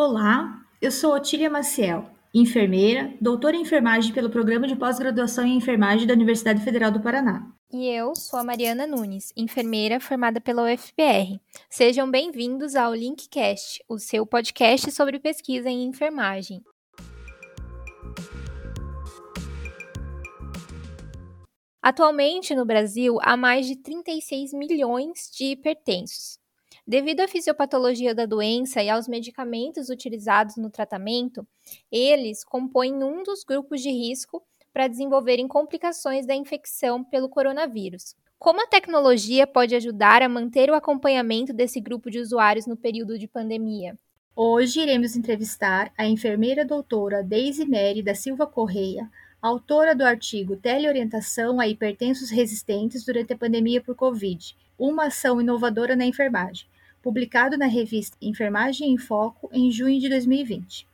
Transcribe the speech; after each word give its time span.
Olá, 0.00 0.62
eu 0.80 0.92
sou 0.92 1.12
Otília 1.12 1.50
Maciel, 1.50 2.08
enfermeira, 2.32 3.12
doutora 3.20 3.56
em 3.56 3.62
enfermagem 3.62 4.12
pelo 4.12 4.30
Programa 4.30 4.68
de 4.68 4.76
Pós-Graduação 4.76 5.44
em 5.44 5.56
Enfermagem 5.56 6.06
da 6.06 6.14
Universidade 6.14 6.62
Federal 6.62 6.92
do 6.92 7.00
Paraná. 7.00 7.50
E 7.72 7.88
eu 7.88 8.14
sou 8.14 8.38
a 8.38 8.44
Mariana 8.44 8.86
Nunes, 8.86 9.32
enfermeira 9.36 9.98
formada 9.98 10.40
pela 10.40 10.72
UFPR. 10.72 11.40
Sejam 11.68 12.08
bem-vindos 12.08 12.76
ao 12.76 12.94
Linkcast, 12.94 13.82
o 13.88 13.98
seu 13.98 14.24
podcast 14.24 14.92
sobre 14.92 15.18
pesquisa 15.18 15.68
em 15.68 15.84
enfermagem. 15.84 16.62
Atualmente, 21.88 22.54
no 22.54 22.66
Brasil, 22.66 23.16
há 23.22 23.34
mais 23.34 23.64
de 23.64 23.74
36 23.74 24.52
milhões 24.52 25.30
de 25.34 25.52
hipertensos. 25.52 26.38
Devido 26.86 27.20
à 27.20 27.26
fisiopatologia 27.26 28.14
da 28.14 28.26
doença 28.26 28.82
e 28.82 28.90
aos 28.90 29.08
medicamentos 29.08 29.88
utilizados 29.88 30.58
no 30.58 30.68
tratamento, 30.68 31.48
eles 31.90 32.44
compõem 32.44 33.02
um 33.02 33.22
dos 33.22 33.42
grupos 33.42 33.80
de 33.80 33.88
risco 33.88 34.42
para 34.70 34.86
desenvolverem 34.86 35.48
complicações 35.48 36.26
da 36.26 36.34
infecção 36.34 37.02
pelo 37.02 37.26
coronavírus. 37.26 38.14
Como 38.38 38.62
a 38.62 38.66
tecnologia 38.66 39.46
pode 39.46 39.74
ajudar 39.74 40.20
a 40.20 40.28
manter 40.28 40.70
o 40.70 40.74
acompanhamento 40.74 41.54
desse 41.54 41.80
grupo 41.80 42.10
de 42.10 42.18
usuários 42.18 42.66
no 42.66 42.76
período 42.76 43.18
de 43.18 43.26
pandemia? 43.26 43.98
Hoje 44.36 44.82
iremos 44.82 45.16
entrevistar 45.16 45.90
a 45.96 46.06
enfermeira 46.06 46.66
doutora 46.66 47.22
Deise 47.22 47.64
Neri 47.64 48.02
da 48.02 48.14
Silva 48.14 48.46
Correia, 48.46 49.10
autora 49.40 49.94
do 49.94 50.04
artigo 50.04 50.56
Teleorientação 50.56 51.60
a 51.60 51.68
hipertensos 51.68 52.30
resistentes 52.30 53.04
durante 53.04 53.32
a 53.32 53.38
pandemia 53.38 53.80
por 53.80 53.94
Covid, 53.94 54.56
uma 54.78 55.06
ação 55.06 55.40
inovadora 55.40 55.94
na 55.94 56.04
enfermagem, 56.04 56.66
publicado 57.02 57.56
na 57.56 57.66
revista 57.66 58.16
Enfermagem 58.20 58.90
em 58.92 58.98
Foco 58.98 59.48
em 59.52 59.70
junho 59.70 60.00
de 60.00 60.08
2020. 60.08 60.86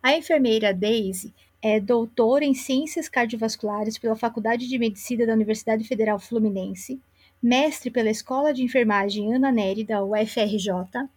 A 0.00 0.16
enfermeira 0.16 0.72
Daisy 0.72 1.34
é 1.60 1.80
doutora 1.80 2.44
em 2.44 2.54
Ciências 2.54 3.08
Cardiovasculares 3.08 3.98
pela 3.98 4.14
Faculdade 4.14 4.68
de 4.68 4.78
Medicina 4.78 5.26
da 5.26 5.32
Universidade 5.32 5.82
Federal 5.82 6.20
Fluminense, 6.20 7.00
mestre 7.42 7.90
pela 7.90 8.10
Escola 8.10 8.54
de 8.54 8.62
Enfermagem 8.62 9.34
Ana 9.34 9.50
Neri 9.50 9.82
da 9.82 10.04
UFRJ, 10.04 11.08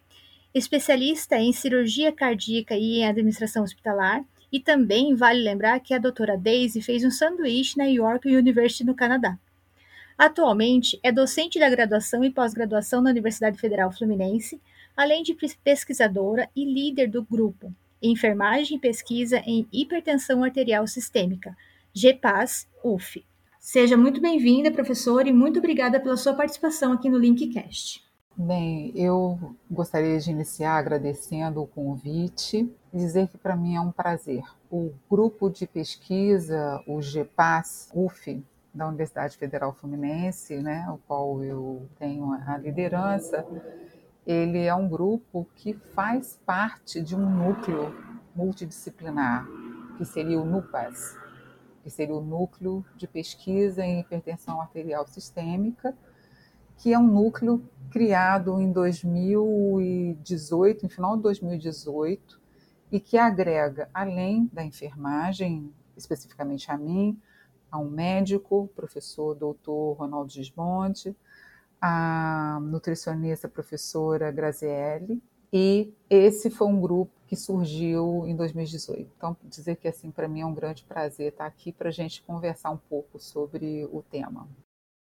especialista 0.54 1.38
em 1.38 1.54
cirurgia 1.54 2.12
cardíaca 2.12 2.76
e 2.76 3.00
em 3.00 3.06
administração 3.06 3.64
hospitalar, 3.64 4.26
e 4.52 4.60
também 4.60 5.16
vale 5.16 5.42
lembrar 5.42 5.80
que 5.80 5.94
a 5.94 6.00
doutora 6.00 6.38
Daisy 6.38 6.82
fez 6.82 7.04
um 7.04 7.12
sanduíche 7.12 7.78
na 7.78 7.86
York 7.86 8.28
University 8.28 8.84
no 8.84 8.96
Canadá. 8.96 9.38
Atualmente 10.18 11.00
é 11.02 11.12
docente 11.12 11.60
da 11.60 11.70
graduação 11.70 12.24
e 12.24 12.30
pós-graduação 12.30 13.02
na 13.02 13.10
Universidade 13.10 13.58
Federal 13.58 13.92
Fluminense, 13.92 14.62
além 14.96 15.24
de 15.24 15.36
pesquisadora 15.64 16.50
e 16.56 16.66
líder 16.66 17.08
do 17.08 17.24
grupo 17.24 17.74
Enfermagem 18.02 18.78
e 18.78 18.82
Pesquisa 18.82 19.42
em 19.46 19.68
Hipertensão 19.72 20.44
Arterial 20.44 20.86
Sistêmica, 20.88 21.56
GPAS 21.94 22.68
UF. 22.84 23.26
Seja 23.60 23.98
muito 23.98 24.22
bem-vinda, 24.22 24.72
professora, 24.72 25.28
e 25.28 25.34
muito 25.34 25.60
obrigada 25.60 26.00
pela 26.00 26.16
sua 26.16 26.34
participação 26.34 26.94
aqui 26.94 27.10
no 27.10 27.18
Linkcast. 27.18 28.04
Bem, 28.38 28.94
eu 28.96 29.38
gostaria 29.70 30.18
de 30.18 30.32
iniciar 30.32 30.78
agradecendo 30.78 31.62
o 31.62 31.68
convite 31.68 32.70
dizer 32.94 33.28
que 33.28 33.38
para 33.38 33.56
mim 33.56 33.76
é 33.76 33.82
um 33.82 33.92
prazer. 33.92 34.44
O 34.70 34.94
grupo 35.10 35.50
de 35.50 35.66
pesquisa, 35.68 36.82
o 36.88 37.02
GPAS 37.02 37.90
UF, 37.94 38.44
da 38.74 38.88
Universidade 38.88 39.38
Federal 39.38 39.74
Fluminense, 39.74 40.58
né, 40.58 40.88
o 40.90 40.98
qual 41.08 41.44
eu 41.44 41.88
tenho 41.98 42.32
a 42.32 42.58
liderança, 42.58 43.46
ele 44.26 44.64
é 44.64 44.74
um 44.76 44.88
grupo 44.88 45.46
que 45.56 45.74
faz 45.74 46.40
parte 46.46 47.02
de 47.02 47.14
um 47.16 47.30
núcleo 47.30 47.94
multidisciplinar, 48.36 49.48
que 49.98 50.06
seria 50.06 50.40
o 50.40 50.46
NUPAS, 50.46 51.18
que 51.82 51.90
seria 51.90 52.16
o 52.16 52.22
Núcleo 52.22 52.86
de 52.96 53.08
Pesquisa 53.08 53.84
em 53.84 54.02
Hipertensão 54.02 54.62
Arterial 54.62 55.08
Sistêmica, 55.08 55.98
que 56.78 56.94
é 56.94 57.00
um 57.00 57.08
núcleo 57.08 57.68
criado 57.90 58.62
em 58.62 58.72
2018, 58.72 60.84
no 60.84 60.90
final 60.90 61.18
de 61.18 61.24
2018, 61.24 62.39
e 62.92 63.00
que 63.00 63.18
agrega, 63.18 63.90
além 63.94 64.50
da 64.52 64.64
enfermagem, 64.64 65.74
especificamente 65.96 66.72
a 66.72 66.78
mim, 66.78 67.20
a 67.72 67.78
um 67.78 67.90
médico, 67.90 68.70
professor 68.76 69.36
doutor 69.36 69.94
Ronaldo 69.94 70.32
Gismonte, 70.32 71.16
a 71.82 72.60
nutricionista 72.62 73.48
professora 73.48 74.32
Grazielli, 74.32 75.22
e 75.52 75.94
esse 76.10 76.50
foi 76.50 76.68
um 76.68 76.80
grupo 76.80 77.12
que 77.26 77.36
surgiu 77.36 78.26
em 78.28 78.36
2018. 78.36 79.12
Então, 79.18 79.36
dizer 79.44 79.76
que 79.78 79.88
assim 79.88 80.12
para 80.12 80.28
mim 80.28 80.42
é 80.42 80.46
um 80.46 80.54
grande 80.54 80.84
prazer 80.84 81.32
estar 81.32 81.46
aqui 81.46 81.72
para 81.72 81.90
a 81.90 81.92
gente 81.92 82.22
conversar 82.24 82.72
um 82.72 82.78
pouco 82.78 83.20
sobre 83.20 83.86
o 83.92 84.04
tema. 84.04 84.48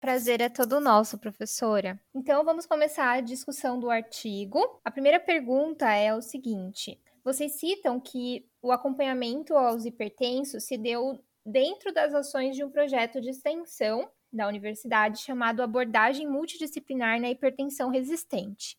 Prazer 0.01 0.41
é 0.41 0.49
todo 0.49 0.81
nosso, 0.81 1.17
professora. 1.17 2.01
Então, 2.13 2.45
vamos 2.45 2.67
começar 2.67 3.13
a 3.13 3.21
discussão 3.21 3.79
do 3.79 3.89
artigo. 3.89 4.59
A 4.85 4.91
primeira 4.91 5.21
pergunta 5.21 5.93
é 5.93 6.13
o 6.13 6.21
seguinte: 6.21 7.01
vocês 7.25 7.53
citam 7.59 8.01
que 8.01 8.47
o 8.61 8.73
acompanhamento 8.73 9.55
aos 9.55 9.85
hipertensos 9.85 10.65
se 10.65 10.77
deu 10.77 11.23
dentro 11.45 11.93
das 11.93 12.15
ações 12.15 12.57
de 12.57 12.65
um 12.65 12.71
projeto 12.71 13.21
de 13.21 13.31
extensão 13.31 14.09
da 14.33 14.49
universidade 14.49 15.21
chamado 15.21 15.63
Abordagem 15.63 16.27
Multidisciplinar 16.27 17.21
na 17.21 17.31
Hipertensão 17.31 17.91
Resistente. 17.91 18.79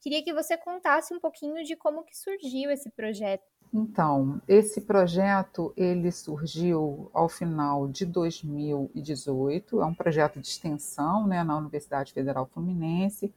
Queria 0.00 0.22
que 0.22 0.32
você 0.32 0.56
contasse 0.56 1.12
um 1.12 1.20
pouquinho 1.20 1.62
de 1.64 1.76
como 1.76 2.04
que 2.04 2.16
surgiu 2.16 2.70
esse 2.70 2.88
projeto. 2.90 3.44
Então, 3.74 4.40
esse 4.48 4.80
projeto 4.80 5.74
ele 5.76 6.10
surgiu 6.10 7.10
ao 7.12 7.28
final 7.28 7.86
de 7.88 8.06
2018, 8.06 9.82
é 9.82 9.84
um 9.84 9.94
projeto 9.94 10.40
de 10.40 10.48
extensão 10.48 11.26
né, 11.26 11.44
na 11.44 11.58
Universidade 11.58 12.12
Federal 12.14 12.46
Fluminense, 12.46 13.34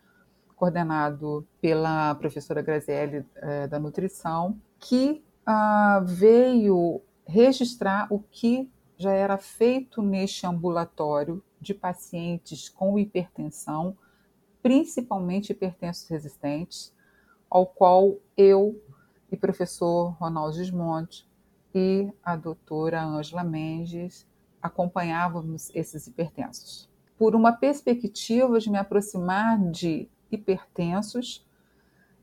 coordenado 0.62 1.44
pela 1.60 2.14
professora 2.14 2.62
Grazielli 2.62 3.26
eh, 3.38 3.66
da 3.66 3.80
Nutrição, 3.80 4.62
que 4.80 5.26
ah, 5.44 6.04
veio 6.06 7.02
registrar 7.26 8.06
o 8.14 8.20
que 8.20 8.72
já 8.96 9.12
era 9.12 9.40
feito 9.40 10.04
neste 10.04 10.46
ambulatório 10.46 11.44
de 11.60 11.74
pacientes 11.74 12.70
com 12.70 13.00
hipertensão, 13.00 13.98
principalmente 14.62 15.52
hipertensos 15.52 16.08
resistentes, 16.08 16.94
ao 17.50 17.66
qual 17.66 18.20
eu 18.38 18.80
e 19.32 19.36
professor 19.36 20.12
Ronaldo 20.20 20.58
Desmonte 20.58 21.28
e 21.74 22.14
a 22.24 22.36
doutora 22.36 23.02
Ângela 23.02 23.44
Mendes 23.44 24.28
acompanhávamos 24.62 25.72
esses 25.74 26.06
hipertensos. 26.06 26.88
Por 27.18 27.34
uma 27.36 27.52
perspectiva 27.52 28.60
de 28.60 28.70
me 28.70 28.78
aproximar 28.78 29.58
de 29.72 30.08
hipertensos 30.32 31.46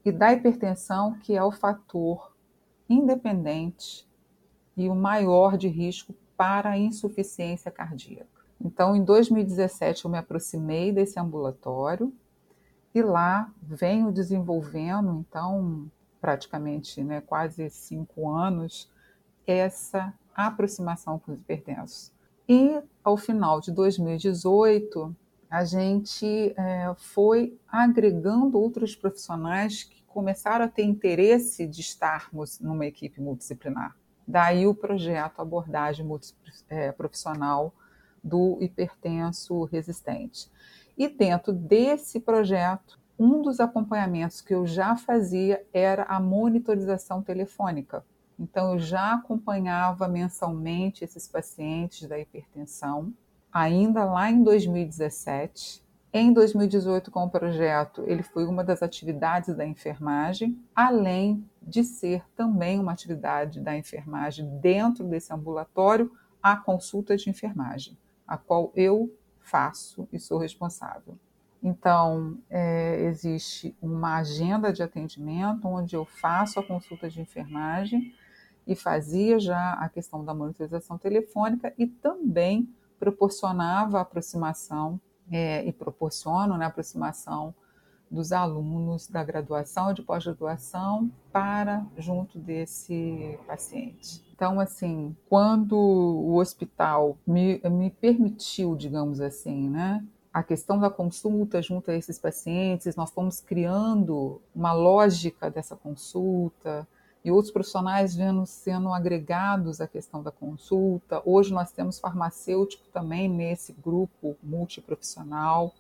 e 0.05 0.13
da 0.13 0.33
hipertensão, 0.33 1.19
que 1.19 1.37
é 1.37 1.43
o 1.43 1.53
fator 1.53 2.35
independente 2.89 4.09
e 4.77 4.89
o 4.89 4.95
maior 4.95 5.57
de 5.57 5.69
risco 5.69 6.15
para 6.37 6.71
a 6.71 6.79
insuficiência 6.79 7.71
cardíaca. 7.71 8.29
Então, 8.61 8.97
em 8.97 9.05
2017, 9.05 10.05
eu 10.05 10.11
me 10.11 10.19
aproximei 10.19 10.93
desse 10.93 11.19
ambulatório 11.19 12.13
e 12.95 13.03
lá 13.03 13.53
venho 13.63 14.11
desenvolvendo, 14.11 15.25
então, 15.29 15.91
praticamente 16.21 17.03
né, 17.03 17.21
quase 17.21 17.69
cinco 17.71 18.31
anos, 18.31 18.91
essa 19.47 20.13
aproximação 20.35 21.19
com 21.19 21.33
os 21.33 21.41
hipertensos. 21.41 22.13
E, 22.49 22.81
ao 23.05 23.17
final 23.17 23.61
de 23.61 23.71
2018, 23.71 25.15
a 25.51 25.65
gente 25.65 26.55
é, 26.57 26.93
foi 26.97 27.59
agregando 27.67 28.59
outros 28.59 28.95
profissionais 28.95 29.85
que 29.85 30.03
começaram 30.05 30.65
a 30.65 30.69
ter 30.69 30.83
interesse 30.83 31.67
de 31.67 31.81
estarmos 31.81 32.61
numa 32.61 32.87
equipe 32.87 33.21
multidisciplinar. 33.21 33.97
Daí 34.27 34.67
o 34.67 34.75
projeto 34.75 35.41
Abordagem 35.41 36.05
Multiprofissional 36.05 37.73
é, 37.75 37.89
do 38.23 38.59
Hipertenso 38.61 39.65
Resistente. 39.65 40.51
E 40.97 41.09
dentro 41.09 41.53
desse 41.53 42.21
projeto, 42.21 42.99
um 43.19 43.41
dos 43.41 43.59
acompanhamentos 43.59 44.41
que 44.41 44.55
eu 44.55 44.67
já 44.67 44.97
fazia 44.97 45.65
era 45.73 46.05
a 46.05 46.21
monitorização 46.21 47.23
telefônica. 47.23 48.05
Então, 48.39 48.75
eu 48.75 48.79
já 48.79 49.15
acompanhava 49.15 50.07
mensalmente 50.07 51.05
esses 51.05 51.27
pacientes 51.27 52.07
da 52.07 52.19
hipertensão, 52.19 53.13
ainda 53.53 54.05
lá 54.05 54.31
em 54.31 54.43
2017, 54.43 55.83
em 56.13 56.33
2018, 56.33 57.11
com 57.11 57.25
o 57.25 57.31
projeto, 57.31 58.03
ele 58.07 58.23
foi 58.23 58.47
uma 58.47 58.65
das 58.65 58.83
atividades 58.83 59.55
da 59.55 59.67
enfermagem, 59.67 60.59
além 60.75 61.45
de 61.63 61.85
ser 61.85 62.25
também 62.35 62.81
uma 62.81 62.93
atividade 62.93 63.61
da 63.61 63.77
enfermagem 63.77 64.59
dentro 64.59 65.05
desse 65.05 65.33
ambulatório, 65.33 66.11
a 66.43 66.57
consulta 66.57 67.17
de 67.17 67.29
enfermagem. 67.29 67.97
a 68.27 68.37
qual 68.37 68.71
eu 68.75 69.11
faço 69.41 70.07
e 70.13 70.19
sou 70.19 70.37
responsável. 70.37 71.17
Então, 71.63 72.37
é, 72.51 73.01
existe 73.05 73.75
uma 73.81 74.19
agenda 74.19 74.71
de 74.71 74.83
atendimento 74.83 75.67
onde 75.67 75.97
eu 75.97 76.05
faço 76.05 76.61
a 76.61 76.63
consulta 76.63 77.09
de 77.09 77.23
enfermagem 77.23 78.15
e 78.67 78.77
fazia 78.77 79.41
já 79.41 79.73
a 79.73 79.89
questão 79.89 80.23
da 80.23 80.35
monitorização 80.35 80.99
telefônica 80.99 81.73
e 81.79 81.87
também 81.87 82.69
proporcionava 82.99 84.01
aproximação 84.01 85.01
é, 85.31 85.65
e 85.65 85.73
proporciono 85.73 86.57
né, 86.57 86.65
a 86.65 86.69
aproximação 86.69 87.55
dos 88.11 88.33
alunos 88.33 89.07
da 89.07 89.23
graduação 89.23 89.93
de 89.93 90.03
pós-graduação 90.03 91.11
para 91.31 91.85
junto 91.99 92.39
desse 92.39 93.39
paciente. 93.47 94.25
Então, 94.35 94.59
assim, 94.59 95.15
quando 95.29 95.77
o 95.77 96.37
hospital 96.37 97.19
me, 97.27 97.61
me 97.71 97.91
permitiu, 97.91 98.75
digamos 98.75 99.21
assim, 99.21 99.69
né, 99.69 100.03
a 100.33 100.43
questão 100.43 100.79
da 100.79 100.89
consulta 100.89 101.61
junto 101.61 101.91
a 101.91 101.95
esses 101.95 102.19
pacientes, 102.19 102.97
nós 102.97 103.11
fomos 103.11 103.41
criando 103.41 104.41
uma 104.55 104.73
lógica 104.73 105.51
dessa 105.51 105.77
consulta 105.77 106.87
e 107.25 107.31
outros 107.31 107.53
profissionais 107.53 108.15
vendo 108.15 108.47
sendo 108.47 108.93
agregados 108.93 109.81
à 109.81 109.87
questão 109.87 110.23
da 110.23 110.31
consulta. 110.31 111.21
Hoje 111.25 111.53
nós 111.53 111.73
temos 111.73 111.99
farmacêutico 111.99 112.85
também 112.93 113.29
nesse 113.29 113.73
grupo 113.73 114.37
multiprofissional. 114.43 115.75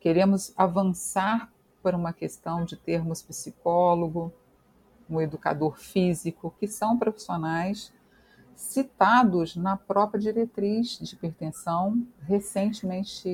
Queremos 0.00 0.52
avançar 0.56 1.52
para 1.82 1.96
uma 1.96 2.12
questão 2.12 2.64
de 2.64 2.76
termos 2.76 3.22
psicólogo, 3.22 4.32
um 5.08 5.20
educador 5.20 5.78
físico, 5.78 6.54
que 6.58 6.66
são 6.66 6.98
profissionais 6.98 7.92
citados 8.58 9.54
na 9.54 9.76
própria 9.76 10.20
diretriz 10.20 10.98
de 11.00 11.14
hipertensão, 11.14 12.04
recentemente 12.26 13.28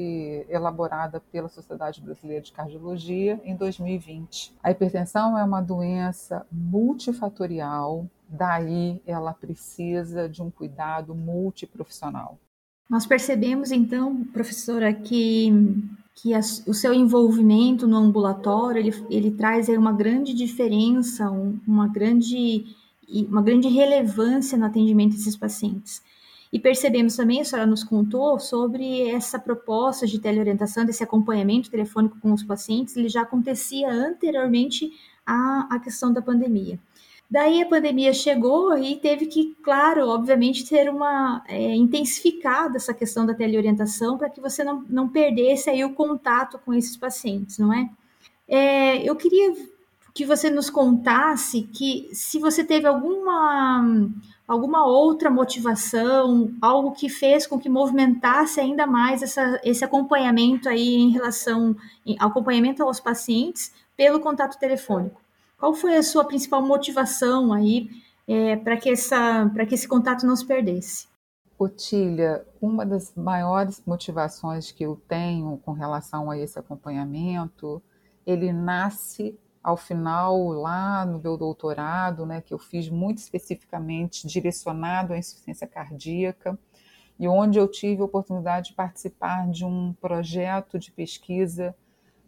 elaborada 0.51 1.19
pela 1.33 1.49
Sociedade 1.49 2.03
Brasileira 2.03 2.43
de 2.43 2.53
Cardiologia 2.53 3.41
em 3.43 3.57
2020. 3.57 4.55
A 4.63 4.71
hipertensão 4.71 5.37
é 5.39 5.43
uma 5.43 5.63
doença 5.63 6.47
multifatorial, 6.53 8.07
daí 8.29 9.01
ela 9.07 9.33
precisa 9.33 10.29
de 10.29 10.43
um 10.43 10.51
cuidado 10.51 11.15
multiprofissional. 11.15 12.39
Nós 12.89 13.07
percebemos 13.07 13.73
então, 13.73 14.25
professora, 14.27 14.93
que 14.93 15.51
que 16.17 16.33
a, 16.33 16.39
o 16.39 16.73
seu 16.73 16.95
envolvimento 16.95 17.89
no 17.89 17.97
ambulatório 17.97 18.79
ele, 18.79 19.07
ele 19.11 19.31
traz 19.33 19.69
aí 19.69 19.77
uma 19.77 19.93
grande 19.93 20.33
diferença, 20.33 21.29
um, 21.29 21.59
uma 21.67 21.89
grande 21.89 22.65
uma 23.09 23.43
grande 23.43 23.69
relevância 23.69 24.57
no 24.57 24.67
atendimento 24.67 25.13
desses 25.13 25.37
pacientes. 25.37 26.03
E 26.53 26.59
percebemos 26.59 27.17
também, 27.17 27.41
a 27.41 27.45
senhora 27.45 27.67
nos 27.67 27.83
contou 27.83 28.39
sobre 28.39 29.09
essa 29.09 29.41
proposta 29.41 30.07
de 30.07 30.21
teleorientação, 30.21 30.85
desse 30.85 31.03
acompanhamento 31.03 31.69
telefônico 31.69 32.17
com 32.21 32.33
os 32.33 32.45
pacientes, 32.45 32.97
ele 32.97 33.09
já 33.09 33.23
acontecia 33.23 33.91
anteriormente 33.91 34.93
à, 35.27 35.67
à 35.69 35.81
questão 35.81 36.13
da 36.13 36.23
pandemia. 36.23 36.79
Daí 37.29 37.61
a 37.61 37.67
pandemia 37.67 38.13
chegou 38.13 38.79
e 38.79 38.95
teve 38.95 39.27
que, 39.27 39.57
claro, 39.65 40.07
obviamente, 40.09 40.69
ter 40.69 40.89
uma 40.89 41.43
é, 41.49 41.75
intensificada 41.75 42.77
essa 42.77 42.95
questão 42.95 43.27
da 43.27 43.35
teleorientação 43.35 44.17
para 44.17 44.31
que 44.31 44.41
você 44.41 44.63
não, 44.63 44.85
não 44.89 45.09
perdesse 45.09 45.71
aí 45.71 45.85
o 45.85 45.95
contato 45.95 46.61
com 46.65 46.73
esses 46.73 46.97
pacientes, 46.97 47.59
não 47.59 47.73
é? 47.73 47.91
é? 48.47 49.03
Eu 49.03 49.17
queria 49.17 49.53
que 50.15 50.25
você 50.25 50.49
nos 50.49 50.71
contasse 50.71 51.63
que 51.63 52.09
se 52.13 52.39
você 52.39 52.63
teve 52.63 52.87
alguma 52.87 53.85
alguma 54.47 54.87
outra 54.87 55.31
motivação, 55.31 56.55
algo 56.61 56.93
que 56.93 57.09
fez 57.09 57.47
com 57.47 57.59
que 57.59 57.69
movimentasse 57.69 58.61
ainda 58.61 58.87
mais 58.87 59.23
essa, 59.23 59.61
esse 59.65 59.85
acompanhamento 59.85 60.69
aí 60.69 60.97
em 60.97 61.11
relação 61.11 61.75
ao 62.21 62.29
acompanhamento 62.29 62.83
aos 62.83 63.01
pacientes 63.01 63.73
pelo 63.97 64.21
contato 64.21 64.59
telefônico. 64.59 65.21
Qual 65.59 65.73
foi 65.73 65.97
a 65.97 66.03
sua 66.03 66.25
principal 66.25 66.61
motivação 66.61 67.53
aí 67.53 67.89
é, 68.29 68.57
para 68.57 68.77
que, 68.77 68.91
essa, 68.91 69.51
que 69.67 69.75
esse 69.75 69.89
contato 69.89 70.27
não 70.27 70.37
se 70.37 70.45
perdesse? 70.45 71.09
Otília, 71.59 72.45
uma 72.61 72.85
das 72.85 73.15
maiores 73.17 73.83
motivações 73.87 74.71
que 74.71 74.85
eu 74.85 75.01
tenho 75.09 75.57
com 75.65 75.73
relação 75.73 76.31
a 76.31 76.37
esse 76.37 76.59
acompanhamento, 76.59 77.83
ele 78.27 78.53
nasce 78.53 79.39
ao 79.65 79.79
final, 79.79 80.49
lá 80.49 81.07
no 81.07 81.19
meu 81.19 81.39
doutorado, 81.39 82.27
né, 82.27 82.43
que 82.43 82.53
eu 82.53 82.59
fiz 82.59 82.91
muito 82.91 83.17
especificamente 83.19 84.27
direcionado 84.27 85.15
à 85.15 85.19
insuficiência 85.19 85.67
cardíaca, 85.67 86.59
e 87.19 87.27
onde 87.27 87.59
eu 87.59 87.67
tive 87.67 88.03
a 88.03 88.05
oportunidade 88.05 88.69
de 88.69 88.75
participar 88.75 89.49
de 89.49 89.65
um 89.65 89.95
projeto 89.95 90.79
de 90.79 90.93
pesquisa 90.93 91.75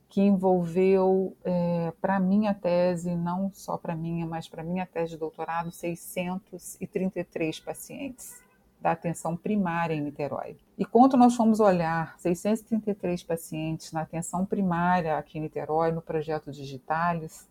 que 0.08 0.22
envolveu, 0.22 1.36
é, 1.44 1.92
para 2.00 2.18
minha 2.18 2.54
tese, 2.54 3.14
não 3.14 3.50
só 3.52 3.76
para 3.76 3.94
minha, 3.94 4.24
mas 4.24 4.48
para 4.48 4.62
minha 4.62 4.86
tese 4.86 5.10
de 5.12 5.18
doutorado, 5.18 5.70
633 5.70 7.60
pacientes 7.60 8.45
da 8.80 8.92
atenção 8.92 9.36
primária 9.36 9.94
em 9.94 10.00
Niterói. 10.00 10.56
E 10.78 10.84
quando 10.84 11.16
nós 11.16 11.34
fomos 11.34 11.60
olhar 11.60 12.18
633 12.18 13.22
pacientes 13.22 13.92
na 13.92 14.02
atenção 14.02 14.44
primária 14.44 15.16
aqui 15.16 15.38
em 15.38 15.42
Niterói, 15.42 15.92
no 15.92 16.02
projeto 16.02 16.52
Digitalis, 16.52 17.48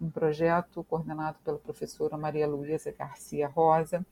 um 0.00 0.10
projeto 0.10 0.84
coordenado 0.84 1.38
pela 1.44 1.58
professora 1.58 2.16
Maria 2.16 2.46
Luísa 2.46 2.94
Garcia 2.96 3.48
Rosa, 3.48 4.04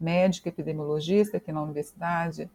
médica 0.00 0.48
epidemiologista 0.48 1.38
aqui 1.38 1.50
na 1.50 1.62
universidade, 1.62 2.48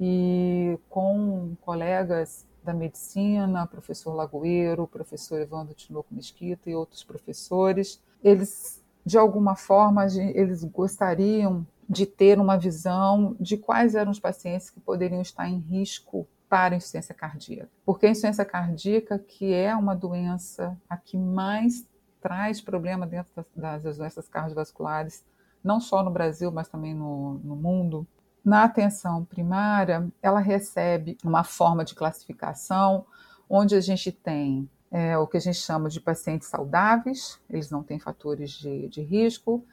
e 0.00 0.78
com 0.88 1.56
colegas 1.62 2.46
da 2.62 2.74
medicina, 2.74 3.66
professor 3.66 4.12
Lagoeiro, 4.12 4.86
professor 4.86 5.40
Evandro 5.40 5.74
Tinoco 5.74 6.14
Mesquita 6.14 6.68
e 6.68 6.74
outros 6.74 7.02
professores, 7.02 8.00
eles 8.22 8.82
de 9.04 9.16
alguma 9.16 9.56
forma 9.56 10.04
eles 10.04 10.62
gostariam 10.64 11.66
de 11.88 12.04
ter 12.04 12.38
uma 12.38 12.58
visão 12.58 13.36
de 13.40 13.56
quais 13.56 13.94
eram 13.94 14.10
os 14.10 14.20
pacientes 14.20 14.68
que 14.68 14.80
poderiam 14.80 15.22
estar 15.22 15.48
em 15.48 15.58
risco 15.58 16.28
para 16.48 16.76
insuficiência 16.76 17.14
cardíaca. 17.14 17.70
Porque 17.84 18.06
a 18.06 18.10
insuficiência 18.10 18.44
cardíaca, 18.44 19.18
que 19.18 19.52
é 19.52 19.74
uma 19.74 19.94
doença 19.94 20.76
a 20.88 20.96
que 20.96 21.16
mais 21.16 21.86
traz 22.20 22.60
problema 22.60 23.06
dentro 23.06 23.44
das, 23.54 23.82
das 23.82 23.96
doenças 23.96 24.28
cardiovasculares, 24.28 25.24
não 25.62 25.80
só 25.80 26.02
no 26.02 26.10
Brasil, 26.10 26.50
mas 26.50 26.68
também 26.68 26.94
no, 26.94 27.34
no 27.44 27.56
mundo, 27.56 28.06
na 28.44 28.64
atenção 28.64 29.24
primária, 29.24 30.08
ela 30.22 30.40
recebe 30.40 31.16
uma 31.24 31.44
forma 31.44 31.84
de 31.84 31.94
classificação 31.94 33.04
onde 33.48 33.74
a 33.74 33.80
gente 33.80 34.12
tem 34.12 34.68
é, 34.90 35.16
o 35.18 35.26
que 35.26 35.36
a 35.36 35.40
gente 35.40 35.58
chama 35.58 35.88
de 35.88 36.00
pacientes 36.00 36.48
saudáveis, 36.48 37.38
eles 37.48 37.70
não 37.70 37.82
têm 37.82 37.98
fatores 37.98 38.50
de, 38.52 38.88
de 38.88 39.02
risco. 39.02 39.64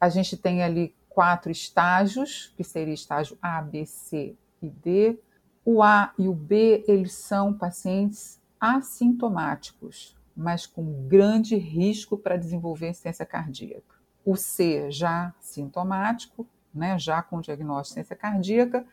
A 0.00 0.08
gente 0.08 0.36
tem 0.36 0.62
ali 0.62 0.94
quatro 1.14 1.50
estágios, 1.50 2.52
que 2.56 2.64
seria 2.64 2.92
estágio 2.92 3.38
A, 3.40 3.62
B, 3.62 3.86
C 3.86 4.36
e 4.60 4.68
D. 4.68 5.18
O 5.64 5.82
A 5.82 6.12
e 6.18 6.28
o 6.28 6.34
B, 6.34 6.84
eles 6.88 7.14
são 7.14 7.54
pacientes 7.54 8.40
assintomáticos, 8.60 10.16
mas 10.36 10.66
com 10.66 11.06
grande 11.06 11.56
risco 11.56 12.18
para 12.18 12.36
desenvolver 12.36 12.88
insuficiência 12.88 13.24
cardíaca. 13.24 13.94
O 14.24 14.36
C 14.36 14.90
já 14.90 15.32
sintomático, 15.40 16.46
né, 16.74 16.98
já 16.98 17.22
com 17.22 17.40
diagnóstico 17.40 17.94
de 17.94 18.00
insuficiência 18.00 18.16
cardíaca, 18.16 18.86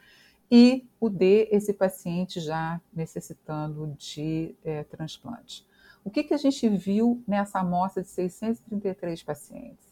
e 0.50 0.86
o 1.00 1.10
D, 1.10 1.48
esse 1.51 1.74
paciente 1.74 2.40
já 2.40 2.80
necessitando 2.94 3.96
de 3.98 4.54
é, 4.63 4.84
transplante. 4.84 5.66
O 6.04 6.12
que, 6.12 6.24
que 6.24 6.34
a 6.34 6.38
gente 6.38 6.68
viu 6.70 7.24
nessa 7.28 7.60
amostra 7.60 8.04
de 8.04 8.10
633 8.10 9.24
pacientes? 9.24 9.90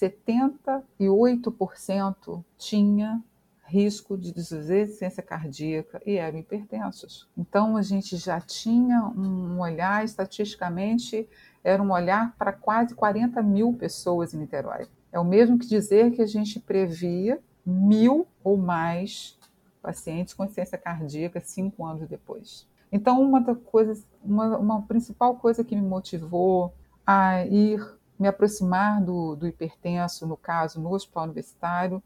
78% 0.00 2.44
tinha 2.58 3.22
risco 3.66 4.16
de 4.16 4.32
desresistência 4.32 5.22
cardíaca 5.22 6.00
e 6.06 6.16
eram 6.16 6.38
hipertensos. 6.38 7.28
Então 7.36 7.76
a 7.76 7.82
gente 7.82 8.16
já 8.16 8.40
tinha 8.40 9.04
um 9.16 9.60
olhar, 9.60 10.04
estatisticamente, 10.04 11.28
era 11.64 11.82
um 11.82 11.90
olhar 11.90 12.34
para 12.38 12.52
quase 12.52 12.94
40 12.94 13.42
mil 13.42 13.72
pessoas 13.72 14.32
em 14.32 14.38
Niterói. 14.38 14.86
É 15.10 15.18
o 15.18 15.24
mesmo 15.24 15.58
que 15.58 15.66
dizer 15.66 16.12
que 16.12 16.22
a 16.22 16.26
gente 16.26 16.60
previa 16.60 17.40
mil 17.64 18.26
ou 18.44 18.56
mais 18.56 19.36
pacientes 19.82 20.34
com 20.34 20.44
insuficiência 20.44 20.78
cardíaca 20.78 21.40
cinco 21.40 21.84
anos 21.84 22.08
depois. 22.08 22.66
Então, 22.90 23.20
uma 23.20 23.40
das 23.40 23.58
coisas, 23.64 24.06
uma, 24.22 24.56
uma 24.56 24.82
principal 24.82 25.34
coisa 25.36 25.64
que 25.64 25.74
me 25.74 25.82
motivou 25.82 26.72
a 27.04 27.44
ir 27.44 27.80
me 28.18 28.28
aproximar 28.28 29.02
do, 29.02 29.36
do 29.36 29.46
hipertenso, 29.46 30.26
no 30.26 30.36
caso, 30.36 30.80
no 30.80 30.92
hospital 30.92 31.24
universitário, 31.24 32.02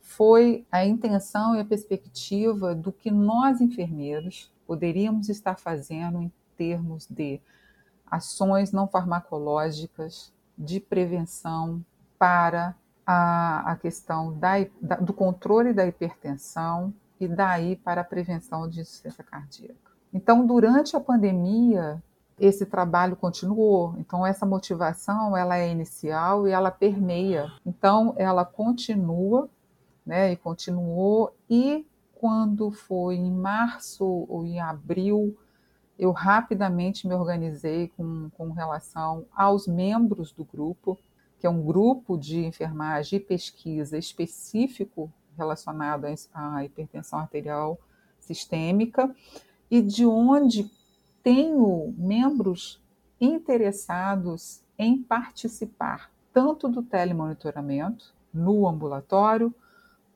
foi 0.00 0.66
a 0.70 0.84
intenção 0.84 1.54
e 1.54 1.60
a 1.60 1.64
perspectiva 1.64 2.74
do 2.74 2.90
que 2.90 3.10
nós, 3.10 3.60
enfermeiros, 3.60 4.52
poderíamos 4.66 5.28
estar 5.28 5.58
fazendo 5.58 6.22
em 6.22 6.32
termos 6.56 7.06
de 7.06 7.40
ações 8.10 8.72
não 8.72 8.88
farmacológicas 8.88 10.32
de 10.56 10.80
prevenção 10.80 11.84
para 12.18 12.74
a, 13.06 13.72
a 13.72 13.76
questão 13.76 14.36
da, 14.38 14.54
da, 14.80 14.96
do 14.96 15.12
controle 15.12 15.72
da 15.72 15.86
hipertensão 15.86 16.92
e 17.18 17.28
daí 17.28 17.76
para 17.76 18.00
a 18.00 18.04
prevenção 18.04 18.68
de 18.68 18.80
insuficiência 18.80 19.24
cardíaca. 19.24 19.90
Então, 20.12 20.46
durante 20.46 20.96
a 20.96 21.00
pandemia, 21.00 22.02
esse 22.40 22.64
trabalho 22.64 23.14
continuou. 23.14 23.94
Então, 23.98 24.26
essa 24.26 24.46
motivação 24.46 25.36
ela 25.36 25.58
é 25.58 25.70
inicial 25.70 26.48
e 26.48 26.50
ela 26.50 26.70
permeia. 26.70 27.52
Então, 27.66 28.14
ela 28.16 28.46
continua, 28.46 29.50
né? 30.06 30.32
E 30.32 30.36
continuou. 30.36 31.34
E 31.50 31.86
quando 32.14 32.70
foi 32.70 33.16
em 33.16 33.30
março 33.30 34.04
ou 34.26 34.46
em 34.46 34.58
abril, 34.58 35.36
eu 35.98 36.12
rapidamente 36.12 37.06
me 37.06 37.14
organizei 37.14 37.88
com, 37.94 38.30
com 38.30 38.50
relação 38.52 39.26
aos 39.36 39.66
membros 39.66 40.32
do 40.32 40.42
grupo, 40.42 40.98
que 41.38 41.46
é 41.46 41.50
um 41.50 41.62
grupo 41.62 42.16
de 42.16 42.42
enfermagem 42.46 43.18
e 43.18 43.22
pesquisa 43.22 43.98
específico 43.98 45.12
relacionado 45.36 46.06
à 46.32 46.64
hipertensão 46.64 47.18
arterial 47.18 47.78
sistêmica, 48.18 49.14
e 49.70 49.82
de 49.82 50.06
onde 50.06 50.70
tenho 51.22 51.94
membros 51.96 52.82
interessados 53.20 54.62
em 54.78 55.02
participar 55.02 56.10
tanto 56.32 56.68
do 56.68 56.82
telemonitoramento 56.82 58.14
no 58.32 58.68
ambulatório, 58.68 59.54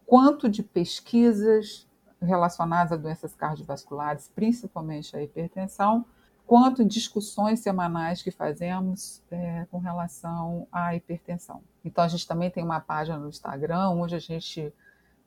quanto 0.07 0.49
de 0.49 0.63
pesquisas 0.63 1.87
relacionadas 2.21 2.93
a 2.93 2.97
doenças 2.97 3.35
cardiovasculares, 3.35 4.31
principalmente 4.35 5.17
a 5.17 5.23
hipertensão, 5.23 6.05
quanto 6.47 6.85
discussões 6.85 7.61
semanais 7.61 8.23
que 8.23 8.31
fazemos 8.31 9.23
é, 9.31 9.67
com 9.71 9.79
relação 9.79 10.67
à 10.71 10.95
hipertensão. 10.95 11.63
Então, 11.85 12.05
a 12.05 12.09
gente 12.09 12.27
também 12.27 12.51
tem 12.51 12.63
uma 12.63 12.81
página 12.81 13.19
no 13.19 13.29
Instagram, 13.29 13.91
onde 13.91 14.15
a 14.15 14.19
gente 14.19 14.73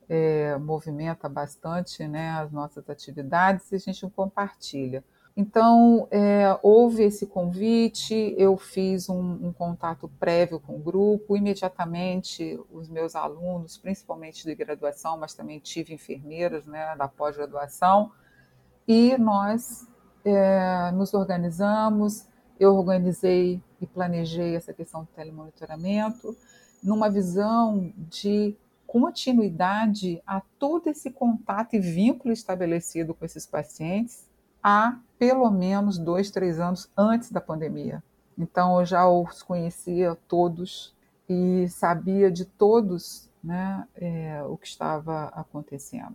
é, 0.08 0.56
movimenta 0.58 1.28
bastante 1.28 2.06
né, 2.06 2.30
as 2.30 2.50
nossas 2.50 2.88
atividades 2.88 3.70
e 3.72 3.76
a 3.76 3.78
gente 3.78 4.08
compartilha. 4.10 5.04
Então, 5.40 6.08
é, 6.10 6.58
houve 6.64 7.04
esse 7.04 7.24
convite, 7.24 8.34
eu 8.36 8.56
fiz 8.56 9.08
um, 9.08 9.46
um, 9.46 9.52
contato 9.52 10.10
prévio 10.18 10.58
com 10.58 10.74
o 10.74 10.80
grupo, 10.80 11.36
imediatamente 11.36 12.58
os 12.72 12.88
meus 12.88 13.14
alunos, 13.14 13.78
principalmente 13.78 14.44
de 14.44 14.52
graduação, 14.56 15.16
mas 15.16 15.34
também 15.34 15.60
tive 15.60 15.94
enfermeiras 15.94 16.66
né, 16.66 16.96
da 16.96 17.06
pós-graduação, 17.06 18.10
e 18.88 19.16
nós 19.16 19.86
é, 20.24 20.90
nos 20.90 21.14
organizamos, 21.14 22.26
eu 22.58 22.74
organizei 22.74 23.62
e 23.80 23.86
planejei 23.86 24.56
essa 24.56 24.72
questão 24.72 25.02
do 25.02 25.08
telemonitoramento, 25.14 26.36
numa 26.82 27.08
visão 27.08 27.92
de 27.96 28.56
continuidade 28.88 30.20
a 30.26 30.42
todo 30.58 30.88
esse 30.88 31.12
contato 31.12 31.74
e 31.74 31.78
vínculo 31.78 32.34
estabelecido 32.34 33.14
com 33.14 33.24
esses 33.24 33.46
pacientes 33.46 34.27
há 34.68 34.98
pelo 35.18 35.50
menos 35.50 35.96
dois, 35.96 36.30
três 36.30 36.60
anos 36.60 36.90
antes 36.94 37.32
da 37.32 37.40
pandemia. 37.40 38.02
Então 38.36 38.78
eu 38.78 38.84
já 38.84 39.08
os 39.08 39.42
conhecia 39.42 40.14
todos 40.28 40.94
e 41.26 41.66
sabia 41.70 42.30
de 42.30 42.44
todos 42.44 43.30
né, 43.42 43.88
é, 43.94 44.42
o 44.44 44.58
que 44.58 44.66
estava 44.66 45.24
acontecendo. 45.28 46.14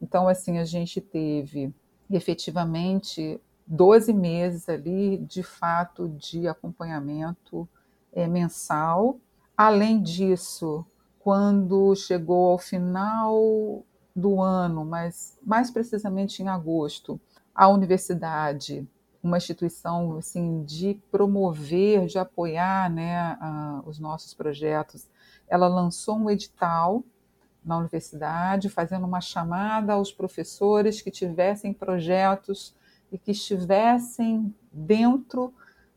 Então, 0.00 0.26
assim, 0.26 0.58
a 0.58 0.64
gente 0.64 0.98
teve 0.98 1.74
efetivamente 2.10 3.38
12 3.66 4.14
meses 4.14 4.66
ali 4.68 5.18
de 5.18 5.42
fato 5.42 6.08
de 6.08 6.48
acompanhamento 6.48 7.68
é, 8.12 8.26
mensal. 8.26 9.20
Além 9.54 10.02
disso, 10.02 10.86
quando 11.18 11.94
chegou 11.94 12.52
ao 12.52 12.58
final 12.58 13.84
do 14.16 14.40
ano, 14.40 14.86
mas 14.86 15.38
mais 15.42 15.70
precisamente 15.70 16.42
em 16.42 16.48
agosto, 16.48 17.20
a 17.60 17.68
universidade, 17.68 18.88
uma 19.22 19.36
instituição 19.36 20.16
assim 20.16 20.64
de 20.64 20.98
promover, 21.10 22.06
de 22.06 22.18
apoiar, 22.18 22.88
né, 22.90 23.36
os 23.84 23.98
nossos 23.98 24.32
projetos, 24.32 25.06
ela 25.46 25.68
lançou 25.68 26.16
um 26.16 26.30
edital 26.30 27.04
na 27.62 27.76
universidade, 27.76 28.70
fazendo 28.70 29.06
uma 29.06 29.20
chamada 29.20 29.92
aos 29.92 30.10
professores 30.10 31.02
que 31.02 31.10
tivessem 31.10 31.74
projetos 31.74 32.74
e 33.12 33.18
que 33.18 33.32
estivessem 33.32 34.54
dentro 34.72 35.52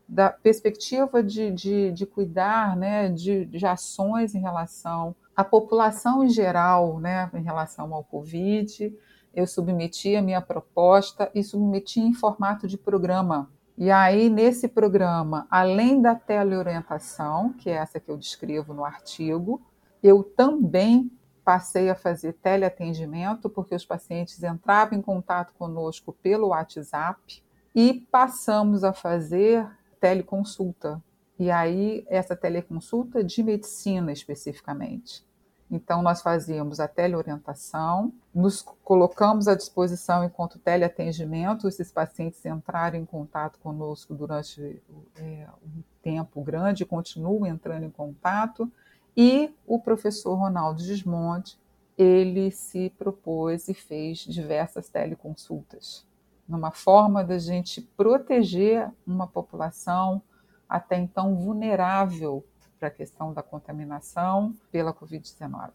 da 0.06 0.28
perspectiva 0.28 1.22
de, 1.22 1.50
de, 1.50 1.92
de 1.92 2.04
cuidar 2.04 2.76
né, 2.76 3.08
de, 3.08 3.46
de 3.46 3.64
ações 3.64 4.34
em 4.34 4.40
relação 4.42 5.16
à 5.34 5.42
população 5.42 6.22
em 6.22 6.28
geral, 6.28 7.00
né, 7.00 7.30
em 7.32 7.42
relação 7.42 7.94
ao 7.94 8.04
Covid. 8.04 8.94
Eu 9.34 9.46
submeti 9.46 10.14
a 10.16 10.22
minha 10.22 10.40
proposta 10.40 11.30
e 11.34 11.42
submeti 11.42 12.00
em 12.00 12.12
formato 12.12 12.68
de 12.68 12.78
programa. 12.78 13.50
E 13.76 13.90
aí, 13.90 14.30
nesse 14.30 14.68
programa, 14.68 15.46
além 15.50 16.00
da 16.00 16.14
teleorientação, 16.14 17.52
que 17.52 17.68
é 17.68 17.74
essa 17.74 17.98
que 17.98 18.10
eu 18.10 18.16
descrevo 18.16 18.72
no 18.72 18.84
artigo, 18.84 19.60
eu 20.02 20.22
também 20.22 21.10
passei 21.44 21.90
a 21.90 21.94
fazer 21.94 22.34
teleatendimento, 22.34 23.50
porque 23.50 23.74
os 23.74 23.84
pacientes 23.84 24.42
entravam 24.42 24.98
em 24.98 25.02
contato 25.02 25.52
conosco 25.54 26.12
pelo 26.12 26.48
WhatsApp, 26.48 27.42
e 27.74 28.06
passamos 28.10 28.84
a 28.84 28.92
fazer 28.92 29.68
teleconsulta. 30.00 31.02
E 31.38 31.50
aí, 31.50 32.04
essa 32.08 32.36
teleconsulta 32.36 33.24
de 33.24 33.42
medicina 33.42 34.12
especificamente. 34.12 35.26
Então, 35.70 36.02
nós 36.02 36.20
fazíamos 36.22 36.78
a 36.78 36.86
teleorientação, 36.86 38.12
nos 38.34 38.62
colocamos 38.62 39.48
à 39.48 39.54
disposição 39.54 40.22
enquanto 40.22 40.58
teleatendimento, 40.58 41.66
esses 41.66 41.90
pacientes 41.90 42.44
entrarem 42.44 43.02
em 43.02 43.06
contato 43.06 43.58
conosco 43.58 44.14
durante 44.14 44.82
é, 45.16 45.48
um 45.62 45.82
tempo 46.02 46.42
grande, 46.42 46.84
continuam 46.84 47.46
entrando 47.46 47.84
em 47.84 47.90
contato, 47.90 48.70
e 49.16 49.54
o 49.66 49.78
professor 49.78 50.34
Ronaldo 50.34 50.82
Gismonte, 50.82 51.58
ele 51.96 52.50
se 52.50 52.90
propôs 52.98 53.68
e 53.68 53.74
fez 53.74 54.18
diversas 54.18 54.88
teleconsultas 54.88 56.06
numa 56.48 56.70
forma 56.70 57.24
da 57.24 57.38
gente 57.38 57.80
proteger 57.80 58.90
uma 59.06 59.26
população 59.26 60.22
até 60.68 60.96
então 60.96 61.34
vulnerável 61.36 62.44
para 62.78 62.88
a 62.88 62.90
questão 62.90 63.32
da 63.32 63.42
contaminação 63.42 64.54
pela 64.70 64.92
Covid-19. 64.92 65.70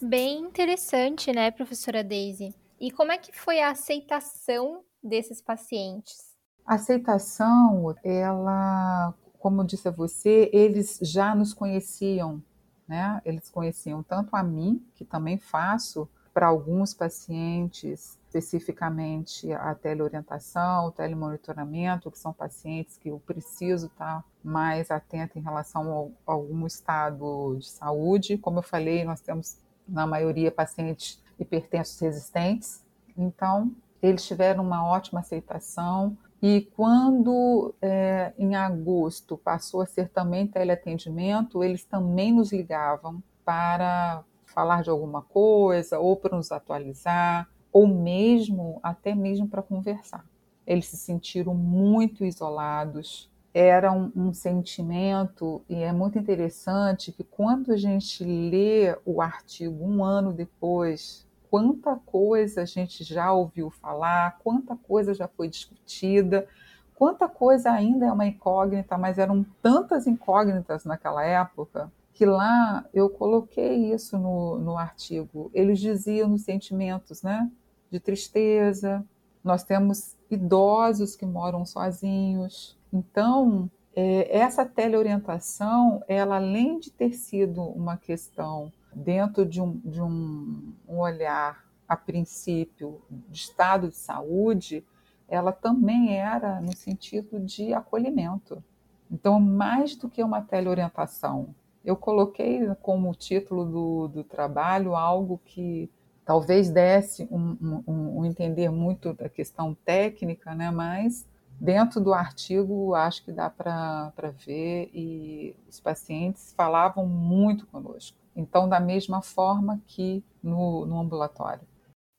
Bem 0.00 0.40
interessante, 0.40 1.32
né, 1.32 1.50
professora 1.50 2.02
Daisy? 2.02 2.54
E 2.80 2.90
como 2.90 3.12
é 3.12 3.18
que 3.18 3.32
foi 3.32 3.60
a 3.60 3.70
aceitação 3.70 4.82
desses 5.02 5.40
pacientes? 5.40 6.36
A 6.66 6.74
aceitação, 6.74 7.94
ela, 8.02 9.14
como 9.38 9.60
eu 9.60 9.66
disse 9.66 9.88
a 9.88 9.92
você, 9.92 10.50
eles 10.52 10.98
já 11.02 11.34
nos 11.34 11.54
conheciam, 11.54 12.42
né? 12.86 13.20
Eles 13.24 13.48
conheciam 13.48 14.02
tanto 14.02 14.34
a 14.34 14.42
mim, 14.42 14.84
que 14.94 15.04
também 15.04 15.38
faço 15.38 16.08
para 16.32 16.46
alguns 16.46 16.94
pacientes 16.94 18.18
especificamente 18.32 19.52
a 19.52 19.74
teleorientação, 19.74 20.86
o 20.86 20.92
telemonitoramento, 20.92 22.10
que 22.10 22.18
são 22.18 22.32
pacientes 22.32 22.96
que 22.96 23.10
eu 23.10 23.20
preciso 23.20 23.86
estar 23.86 24.24
mais 24.42 24.90
atenta 24.90 25.38
em 25.38 25.42
relação 25.42 26.12
a 26.26 26.32
algum 26.32 26.66
estado 26.66 27.56
de 27.58 27.68
saúde. 27.68 28.38
Como 28.38 28.58
eu 28.58 28.62
falei, 28.62 29.04
nós 29.04 29.20
temos, 29.20 29.58
na 29.86 30.06
maioria, 30.06 30.50
pacientes 30.50 31.22
hipertensos 31.38 32.00
resistentes. 32.00 32.82
Então, 33.16 33.70
eles 34.00 34.26
tiveram 34.26 34.64
uma 34.64 34.86
ótima 34.86 35.20
aceitação. 35.20 36.16
E 36.40 36.62
quando, 36.74 37.74
é, 37.80 38.32
em 38.38 38.56
agosto, 38.56 39.36
passou 39.36 39.82
a 39.82 39.86
ser 39.86 40.08
também 40.08 40.46
teleatendimento, 40.46 41.62
eles 41.62 41.84
também 41.84 42.32
nos 42.32 42.50
ligavam 42.50 43.22
para 43.44 44.24
falar 44.46 44.82
de 44.82 44.90
alguma 44.90 45.22
coisa 45.22 45.98
ou 45.98 46.16
para 46.16 46.36
nos 46.36 46.50
atualizar 46.50 47.48
ou 47.72 47.88
mesmo 47.88 48.78
até 48.82 49.14
mesmo 49.14 49.48
para 49.48 49.62
conversar. 49.62 50.24
Eles 50.66 50.86
se 50.86 50.96
sentiram 50.96 51.54
muito 51.54 52.24
isolados. 52.24 53.30
Era 53.54 53.92
um, 53.92 54.10
um, 54.14 54.32
sentimento, 54.32 55.62
e 55.68 55.76
é 55.76 55.92
muito 55.92 56.18
interessante 56.18 57.12
que 57.12 57.22
quando 57.22 57.72
a 57.72 57.76
gente 57.76 58.24
lê 58.24 58.96
o 59.04 59.20
artigo 59.20 59.84
um 59.84 60.02
ano 60.02 60.32
depois, 60.32 61.26
quanta 61.50 61.96
coisa 61.96 62.62
a 62.62 62.64
gente 62.64 63.04
já 63.04 63.30
ouviu 63.30 63.70
falar, 63.70 64.38
quanta 64.38 64.74
coisa 64.74 65.12
já 65.12 65.28
foi 65.28 65.48
discutida, 65.48 66.46
quanta 66.94 67.28
coisa 67.28 67.70
ainda 67.70 68.06
é 68.06 68.12
uma 68.12 68.26
incógnita, 68.26 68.96
mas 68.96 69.18
eram 69.18 69.44
tantas 69.60 70.06
incógnitas 70.06 70.86
naquela 70.86 71.22
época 71.22 71.92
que 72.14 72.24
lá 72.24 72.84
eu 72.94 73.10
coloquei 73.10 73.92
isso 73.92 74.18
no, 74.18 74.58
no 74.58 74.78
artigo. 74.78 75.50
Eles 75.52 75.78
diziam 75.78 76.28
nos 76.28 76.42
sentimentos, 76.42 77.22
né? 77.22 77.50
De 77.92 78.00
tristeza, 78.00 79.04
nós 79.44 79.62
temos 79.62 80.16
idosos 80.30 81.14
que 81.14 81.26
moram 81.26 81.66
sozinhos. 81.66 82.78
Então, 82.90 83.70
é, 83.94 84.34
essa 84.38 84.64
teleorientação, 84.64 86.02
ela 86.08 86.36
além 86.36 86.80
de 86.80 86.90
ter 86.90 87.12
sido 87.12 87.62
uma 87.62 87.98
questão 87.98 88.72
dentro 88.94 89.44
de 89.44 89.60
um, 89.60 89.78
de 89.84 90.00
um, 90.00 90.72
um 90.88 90.98
olhar 91.00 91.64
a 91.86 91.94
princípio, 91.94 93.02
de 93.28 93.38
estado 93.38 93.88
de 93.88 93.96
saúde, 93.96 94.82
ela 95.28 95.52
também 95.52 96.16
era 96.16 96.62
no 96.62 96.74
sentido 96.74 97.38
de 97.40 97.74
acolhimento. 97.74 98.64
Então, 99.10 99.38
mais 99.38 99.94
do 99.96 100.08
que 100.08 100.22
uma 100.22 100.40
teleorientação, 100.40 101.54
eu 101.84 101.94
coloquei 101.94 102.74
como 102.80 103.14
título 103.14 103.66
do, 103.66 104.08
do 104.08 104.24
trabalho 104.24 104.94
algo 104.94 105.38
que 105.44 105.90
talvez 106.24 106.70
desse 106.70 107.28
um, 107.30 107.82
um, 107.86 108.18
um, 108.18 108.24
entender 108.24 108.70
muito 108.70 109.12
da 109.12 109.28
questão 109.28 109.74
técnica, 109.84 110.54
né? 110.54 110.70
mas 110.70 111.26
dentro 111.60 112.00
do 112.00 112.12
artigo 112.12 112.94
acho 112.94 113.24
que 113.24 113.32
dá 113.32 113.48
para 113.48 114.12
ver 114.44 114.90
e 114.92 115.54
os 115.68 115.80
pacientes 115.80 116.52
falavam 116.56 117.06
muito 117.06 117.66
conosco. 117.66 118.16
Então, 118.34 118.68
da 118.68 118.80
mesma 118.80 119.20
forma 119.20 119.80
que 119.86 120.24
no, 120.42 120.86
no 120.86 120.98
ambulatório. 120.98 121.71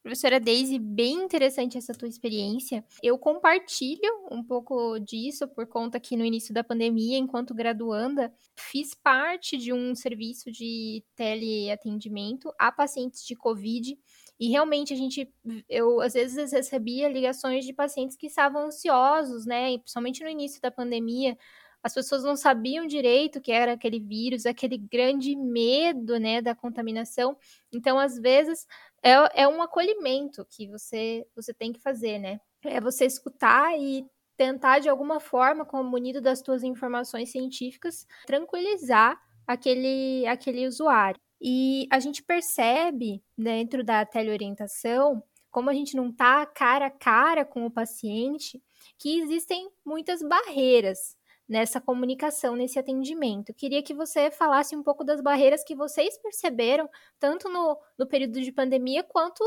Professora 0.03 0.37
Daisy, 0.37 0.77
bem 0.79 1.13
interessante 1.13 1.77
essa 1.77 1.93
tua 1.93 2.09
experiência. 2.09 2.83
Eu 3.01 3.17
compartilho 3.17 4.27
um 4.29 4.43
pouco 4.43 4.99
disso 4.99 5.47
por 5.47 5.65
conta 5.65 5.97
que 5.97 6.17
no 6.17 6.25
início 6.25 6.53
da 6.53 6.61
pandemia, 6.61 7.17
enquanto 7.17 7.53
graduanda, 7.53 8.29
fiz 8.53 8.93
parte 8.93 9.55
de 9.55 9.71
um 9.71 9.95
serviço 9.95 10.51
de 10.51 11.05
teleatendimento 11.15 12.51
a 12.59 12.69
pacientes 12.69 13.25
de 13.25 13.33
Covid. 13.33 13.97
E 14.37 14.49
realmente 14.49 14.93
a 14.93 14.97
gente, 14.97 15.31
eu 15.69 16.01
às 16.01 16.15
vezes 16.15 16.51
recebia 16.51 17.07
ligações 17.07 17.63
de 17.63 17.71
pacientes 17.71 18.17
que 18.17 18.27
estavam 18.27 18.65
ansiosos, 18.65 19.45
né? 19.45 19.77
Principalmente 19.77 20.21
no 20.21 20.29
início 20.29 20.59
da 20.61 20.69
pandemia, 20.69 21.37
as 21.83 21.93
pessoas 21.93 22.23
não 22.23 22.37
sabiam 22.37 22.87
direito 22.87 23.39
o 23.39 23.41
que 23.41 23.51
era 23.51 23.73
aquele 23.73 23.99
vírus, 23.99 24.45
aquele 24.45 24.77
grande 24.77 25.35
medo, 25.35 26.17
né, 26.17 26.41
da 26.41 26.55
contaminação. 26.55 27.37
Então, 27.73 27.99
às 27.99 28.17
vezes, 28.17 28.65
é, 29.03 29.43
é 29.43 29.47
um 29.47 29.61
acolhimento 29.61 30.45
que 30.49 30.67
você, 30.67 31.27
você 31.35 31.53
tem 31.53 31.73
que 31.73 31.79
fazer, 31.79 32.17
né? 32.19 32.39
É 32.63 32.79
você 32.79 33.05
escutar 33.05 33.77
e 33.77 34.05
tentar, 34.37 34.79
de 34.79 34.89
alguma 34.89 35.19
forma, 35.19 35.65
como 35.65 35.89
munido 35.89 36.21
das 36.21 36.39
suas 36.39 36.63
informações 36.63 37.29
científicas, 37.29 38.07
tranquilizar 38.25 39.19
aquele, 39.45 40.25
aquele 40.25 40.65
usuário. 40.65 41.19
E 41.41 41.87
a 41.91 41.99
gente 41.99 42.23
percebe, 42.23 43.21
dentro 43.37 43.83
da 43.83 44.05
teleorientação, 44.05 45.21
como 45.51 45.69
a 45.69 45.73
gente 45.73 45.95
não 45.95 46.09
está 46.09 46.45
cara 46.45 46.87
a 46.87 46.89
cara 46.89 47.43
com 47.45 47.65
o 47.65 47.71
paciente, 47.71 48.63
que 48.97 49.19
existem 49.19 49.69
muitas 49.85 50.23
barreiras 50.23 51.17
nessa 51.53 51.79
comunicação, 51.79 52.55
nesse 52.55 52.79
atendimento. 52.79 53.53
Queria 53.53 53.83
que 53.83 53.93
você 53.93 54.31
falasse 54.31 54.75
um 54.75 54.81
pouco 54.81 55.03
das 55.03 55.21
barreiras 55.21 55.63
que 55.63 55.75
vocês 55.75 56.17
perceberam, 56.17 56.89
tanto 57.19 57.47
no, 57.47 57.77
no 57.95 58.07
período 58.07 58.41
de 58.41 58.51
pandemia, 58.51 59.03
quanto 59.03 59.43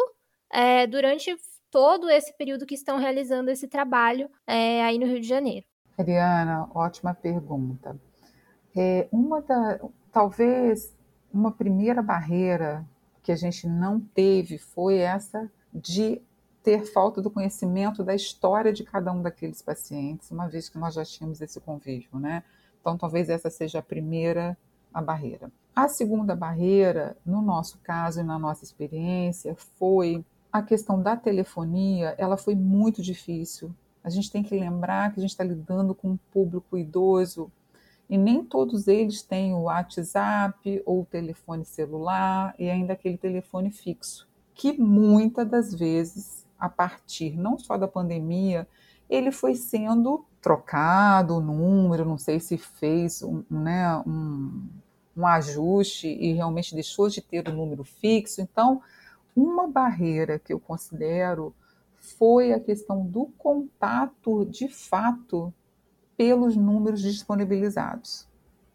é, 0.49 0.87
durante 0.87 1.37
todo 1.69 2.09
esse 2.09 2.33
período 2.35 2.65
que 2.65 2.77
estão 2.77 2.97
realizando 2.97 3.51
esse 3.51 3.67
trabalho 3.67 4.31
é, 4.47 4.85
aí 4.85 5.01
no 5.01 5.07
Rio 5.07 5.21
de 5.21 5.27
Janeiro. 5.27 5.67
Ariana, 5.99 6.71
ótima 6.73 7.13
pergunta. 7.13 7.99
É, 8.77 9.09
uma 9.11 9.43
da, 9.43 9.81
talvez 10.13 10.95
uma 11.35 11.51
primeira 11.51 12.01
barreira 12.03 12.87
que 13.21 13.33
a 13.33 13.37
gente 13.37 13.67
não 13.67 13.99
teve 13.99 14.59
foi 14.59 14.99
essa 14.99 15.51
de 15.75 16.23
ter 16.67 16.85
falta 16.85 17.23
do 17.23 17.31
conhecimento 17.31 18.03
da 18.03 18.13
história 18.13 18.73
de 18.73 18.83
cada 18.83 19.13
um 19.13 19.23
daqueles 19.23 19.63
pacientes, 19.63 20.33
uma 20.33 20.49
vez 20.49 20.69
que 20.69 20.77
nós 20.77 20.95
já 20.95 21.05
tínhamos 21.05 21.41
esse 21.41 21.61
convívio, 21.61 22.19
né? 22.19 22.43
Então, 22.81 22.99
talvez 22.99 23.29
essa 23.29 23.49
seja 23.49 23.79
a 23.79 23.83
primeira 23.83 24.59
a 24.93 25.01
barreira. 25.01 25.53
A 25.77 25.87
segunda 25.87 26.35
barreira, 26.35 27.17
no 27.25 27.41
nosso 27.41 27.79
caso 27.85 28.19
e 28.19 28.25
na 28.25 28.37
nossa 28.37 28.65
experiência, 28.65 29.55
foi 29.79 30.25
a 30.51 30.61
questão 30.61 31.01
da 31.01 31.17
telefonia. 31.17 32.17
Ela 32.19 32.37
foi 32.37 32.57
muito 32.57 33.01
difícil. 33.01 33.73
A 34.03 34.11
gente 34.11 34.29
tem 34.29 34.43
que 34.43 34.59
lembrar 34.59 35.13
que 35.13 35.21
a 35.21 35.23
gente 35.23 35.31
está 35.31 35.45
lidando 35.45 35.95
com 35.95 36.09
um 36.09 36.19
público 36.33 36.77
idoso 36.77 37.49
e 38.11 38.19
nem 38.19 38.43
todos 38.43 38.89
eles 38.89 39.23
têm 39.23 39.55
o 39.55 39.63
WhatsApp 39.63 40.83
ou 40.85 41.03
o 41.03 41.07
telefone 41.07 41.65
celular 41.65 42.57
e 42.59 42.69
ainda 42.69 42.95
aquele 42.95 43.17
telefone 43.17 43.71
fixo, 43.71 44.27
que 44.53 44.73
muitas 44.73 45.49
das 45.49 45.73
vezes 45.73 46.46
a 46.59 46.69
partir 46.69 47.37
não 47.37 47.59
só 47.59 47.77
da 47.77 47.89
pandemia, 47.89 48.67
ele 49.09 49.31
foi 49.31 49.55
sendo 49.55 50.25
trocado 50.41 51.37
o 51.37 51.41
número, 51.41 52.05
não 52.05 52.19
sei 52.19 52.41
se 52.41 52.57
fez 52.57 53.23
um, 53.23 53.43
né, 53.51 53.97
um, 54.07 54.69
um 55.17 55.27
ajuste 55.27 56.09
e 56.09 56.33
realmente 56.33 56.75
deixou 56.75 57.09
de 57.09 57.21
ter 57.21 57.49
o 57.49 57.53
número 57.53 57.85
fixo. 57.85 58.41
Então, 58.41 58.83
uma 59.35 59.69
barreira 59.69 60.39
que 60.39 60.53
eu 60.53 60.59
considero 60.59 61.55
foi 61.97 62.53
a 62.53 62.61
questão 62.61 63.05
do 63.05 63.27
contato 63.39 64.45
de 64.47 64.69
fato 64.69 65.53
pelos 66.17 66.57
números 66.57 67.03
disponibilizados. 67.03 68.27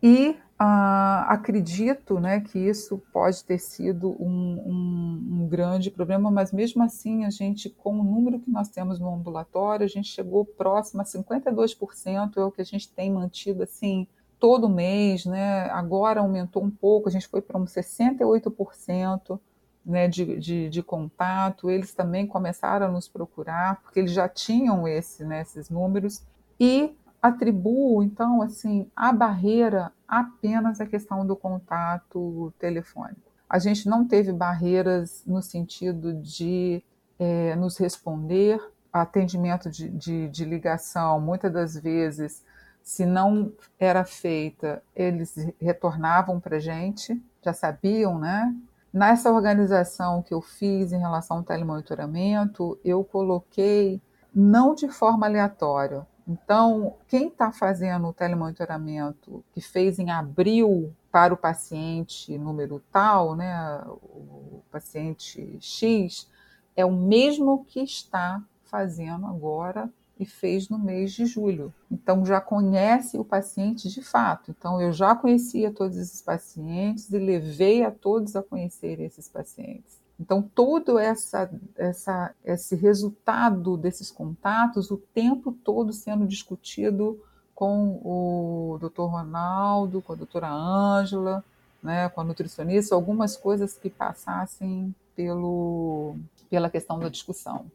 E 0.04 0.36
ah, 0.64 1.26
acredito 1.28 2.20
né, 2.20 2.40
que 2.40 2.60
isso 2.60 3.02
pode 3.12 3.44
ter 3.44 3.58
sido 3.58 4.12
um, 4.22 4.62
um, 4.64 5.28
um, 5.32 5.48
grande 5.48 5.90
problema, 5.90 6.30
mas 6.30 6.52
mesmo 6.52 6.84
assim, 6.84 7.26
a 7.26 7.32
gente, 7.32 7.68
com 7.68 8.00
o 8.00 8.04
número 8.04 8.40
que 8.40 8.52
nós 8.52 8.70
temos 8.70 9.00
no 9.00 9.12
ambulatório, 9.12 9.84
a 9.84 9.90
gente 9.90 10.10
chegou 10.10 10.46
próximo 10.46 11.02
a 11.02 11.04
52%, 11.04 12.38
é 12.38 12.44
o 12.44 12.52
que 12.52 12.62
a 12.62 12.64
gente 12.64 12.88
tem 12.90 13.12
mantido 13.12 13.64
assim 13.64 14.06
todo 14.40 14.70
mês, 14.70 15.26
né? 15.26 15.64
agora 15.72 16.20
aumentou 16.20 16.64
um 16.64 16.70
pouco, 16.70 17.10
a 17.10 17.12
gente 17.12 17.28
foi 17.28 17.42
para 17.42 17.60
uns 17.60 17.74
68%. 17.74 19.40
Né, 19.84 20.08
de, 20.08 20.38
de, 20.38 20.70
de, 20.70 20.84
contato, 20.84 21.68
eles 21.72 21.92
também 21.92 22.28
começaram 22.28 22.86
a 22.86 22.92
nos 22.92 23.08
procurar, 23.08 23.82
porque 23.82 24.00
eles 24.00 24.12
já 24.12 24.30
tinham 24.30 24.88
esse, 24.88 25.26
né, 25.26 25.42
esses 25.42 25.72
números, 25.72 26.22
e 26.60 26.96
atribuo, 27.22 28.02
então, 28.02 28.42
assim, 28.42 28.90
a 28.96 29.14
barreira 29.14 29.92
apenas 30.08 30.82
a 30.82 30.86
questão 30.86 31.26
do 31.26 31.36
contato 31.36 32.54
telefônico. 32.58 33.32
A 33.50 33.60
gente 33.60 33.88
não 33.88 34.08
teve 34.08 34.32
barreiras 34.32 35.24
no 35.28 35.42
sentido 35.42 36.14
de 36.14 36.84
é, 37.20 37.56
nos 37.56 37.78
responder, 37.78 38.60
atendimento 38.92 39.70
de, 39.70 39.90
de, 39.90 40.28
de 40.30 40.46
ligação, 40.46 41.20
muitas 41.22 41.52
das 41.54 41.76
vezes, 41.76 42.44
se 42.82 43.06
não 43.06 43.54
era 43.80 44.04
feita, 44.04 44.82
eles 44.96 45.36
retornavam 45.60 46.40
para 46.40 46.58
a 46.58 46.60
gente, 46.60 47.22
já 47.44 47.54
sabiam, 47.54 48.18
né? 48.18 48.54
Nessa 48.92 49.32
organização 49.32 50.22
que 50.22 50.34
eu 50.34 50.42
fiz 50.42 50.92
em 50.92 51.00
relação 51.00 51.38
ao 51.38 51.44
telemonitoramento, 51.44 52.78
eu 52.84 53.04
coloquei, 53.04 54.02
não 54.34 54.76
de 54.76 54.90
forma 54.90 55.28
aleatória, 55.28 56.06
então, 56.28 56.96
quem 57.08 57.28
está 57.28 57.52
fazendo 57.52 58.08
o 58.08 58.14
telemonitoramento 58.14 59.44
que 59.54 59.62
fez 59.62 60.00
em 60.00 60.12
abril 60.12 60.94
para 61.12 61.34
o 61.34 61.38
paciente 61.38 62.38
número 62.38 62.82
tal, 62.92 63.36
né, 63.36 63.82
o 63.86 64.62
paciente 64.72 65.58
X, 65.60 66.30
é 66.76 66.86
o 66.86 66.92
mesmo 66.92 67.66
que 67.66 67.82
está 67.82 68.42
fazendo 68.64 69.26
agora 69.26 69.92
e 70.18 70.26
fez 70.26 70.70
no 70.70 70.78
mês 70.78 71.12
de 71.14 71.26
julho. 71.26 71.74
Então, 71.90 72.26
já 72.26 72.40
conhece 72.40 73.18
o 73.18 73.26
paciente 73.26 73.90
de 73.90 74.02
fato. 74.02 74.52
Então, 74.52 74.80
eu 74.80 74.94
já 74.94 75.16
conhecia 75.16 75.72
todos 75.72 75.98
esses 75.98 76.22
pacientes 76.22 77.12
e 77.12 77.18
levei 77.18 77.84
a 77.84 77.92
todos 77.92 78.36
a 78.36 78.44
conhecer 78.44 79.00
esses 79.00 79.28
pacientes. 79.28 80.01
Então, 80.22 80.40
todo 80.44 81.00
essa, 81.00 81.50
essa, 81.76 82.32
esse 82.46 82.76
resultado 82.76 83.76
desses 83.76 84.12
contatos, 84.12 84.92
o 84.92 84.98
tempo 84.98 85.52
todo 85.52 85.92
sendo 85.92 86.28
discutido 86.28 87.20
com 87.56 88.00
o 88.04 88.78
Dr. 88.80 89.02
Ronaldo, 89.02 90.00
com 90.00 90.14
a 90.14 90.16
doutora 90.16 90.48
Ângela, 90.48 91.44
né, 91.82 92.08
com 92.10 92.22
a 92.22 92.24
nutricionista, 92.24 92.94
algumas 92.94 93.36
coisas 93.36 93.76
que 93.80 93.90
passassem 93.90 94.94
pelo, 95.16 96.16
pela 96.52 96.70
questão 96.70 97.00
da 97.00 97.10
discussão. 97.10 97.66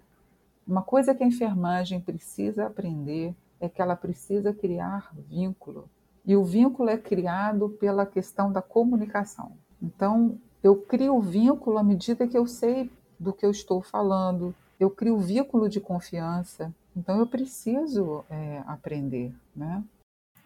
Uma 0.64 0.82
coisa 0.82 1.16
que 1.16 1.24
a 1.24 1.26
enfermagem 1.26 2.00
precisa 2.00 2.66
aprender 2.66 3.34
é 3.58 3.68
que 3.68 3.82
ela 3.82 3.96
precisa 3.96 4.52
criar 4.52 5.12
vínculo. 5.28 5.88
E 6.24 6.36
o 6.36 6.44
vínculo 6.44 6.90
é 6.90 6.96
criado 6.96 7.70
pela 7.80 8.06
questão 8.06 8.52
da 8.52 8.62
comunicação. 8.62 9.52
Então, 9.82 10.38
eu 10.62 10.76
crio 10.76 11.20
vínculo 11.20 11.78
à 11.78 11.82
medida 11.82 12.26
que 12.26 12.36
eu 12.36 12.46
sei 12.46 12.90
do 13.18 13.32
que 13.32 13.44
eu 13.44 13.50
estou 13.50 13.82
falando. 13.82 14.54
Eu 14.78 14.90
crio 14.90 15.18
vínculo 15.18 15.68
de 15.68 15.80
confiança. 15.80 16.74
Então 16.96 17.18
eu 17.18 17.26
preciso 17.26 18.24
é, 18.30 18.62
aprender, 18.66 19.32
né? 19.54 19.82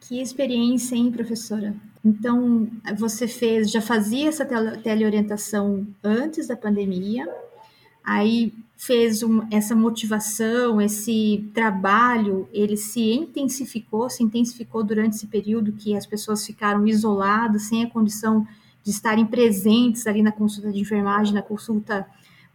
Que 0.00 0.20
experiência, 0.20 0.96
hein, 0.96 1.12
professora? 1.12 1.74
Então, 2.02 2.68
você 2.96 3.28
fez, 3.28 3.70
já 3.70 3.82
fazia 3.82 4.28
essa 4.28 4.46
teleorientação 4.82 5.86
antes 6.02 6.46
da 6.46 6.56
pandemia, 6.56 7.28
aí 8.02 8.52
fez 8.78 9.22
um, 9.22 9.46
essa 9.50 9.76
motivação, 9.76 10.80
esse 10.80 11.46
trabalho, 11.52 12.48
ele 12.50 12.78
se 12.78 13.12
intensificou, 13.12 14.08
se 14.08 14.22
intensificou 14.24 14.82
durante 14.82 15.16
esse 15.16 15.26
período 15.26 15.72
que 15.72 15.94
as 15.94 16.06
pessoas 16.06 16.46
ficaram 16.46 16.86
isoladas, 16.86 17.64
sem 17.64 17.84
a 17.84 17.90
condição 17.90 18.46
de 18.82 18.90
estarem 18.90 19.26
presentes 19.26 20.06
ali 20.06 20.22
na 20.22 20.32
consulta 20.32 20.70
de 20.72 20.80
enfermagem, 20.80 21.34
na 21.34 21.42
consulta 21.42 22.06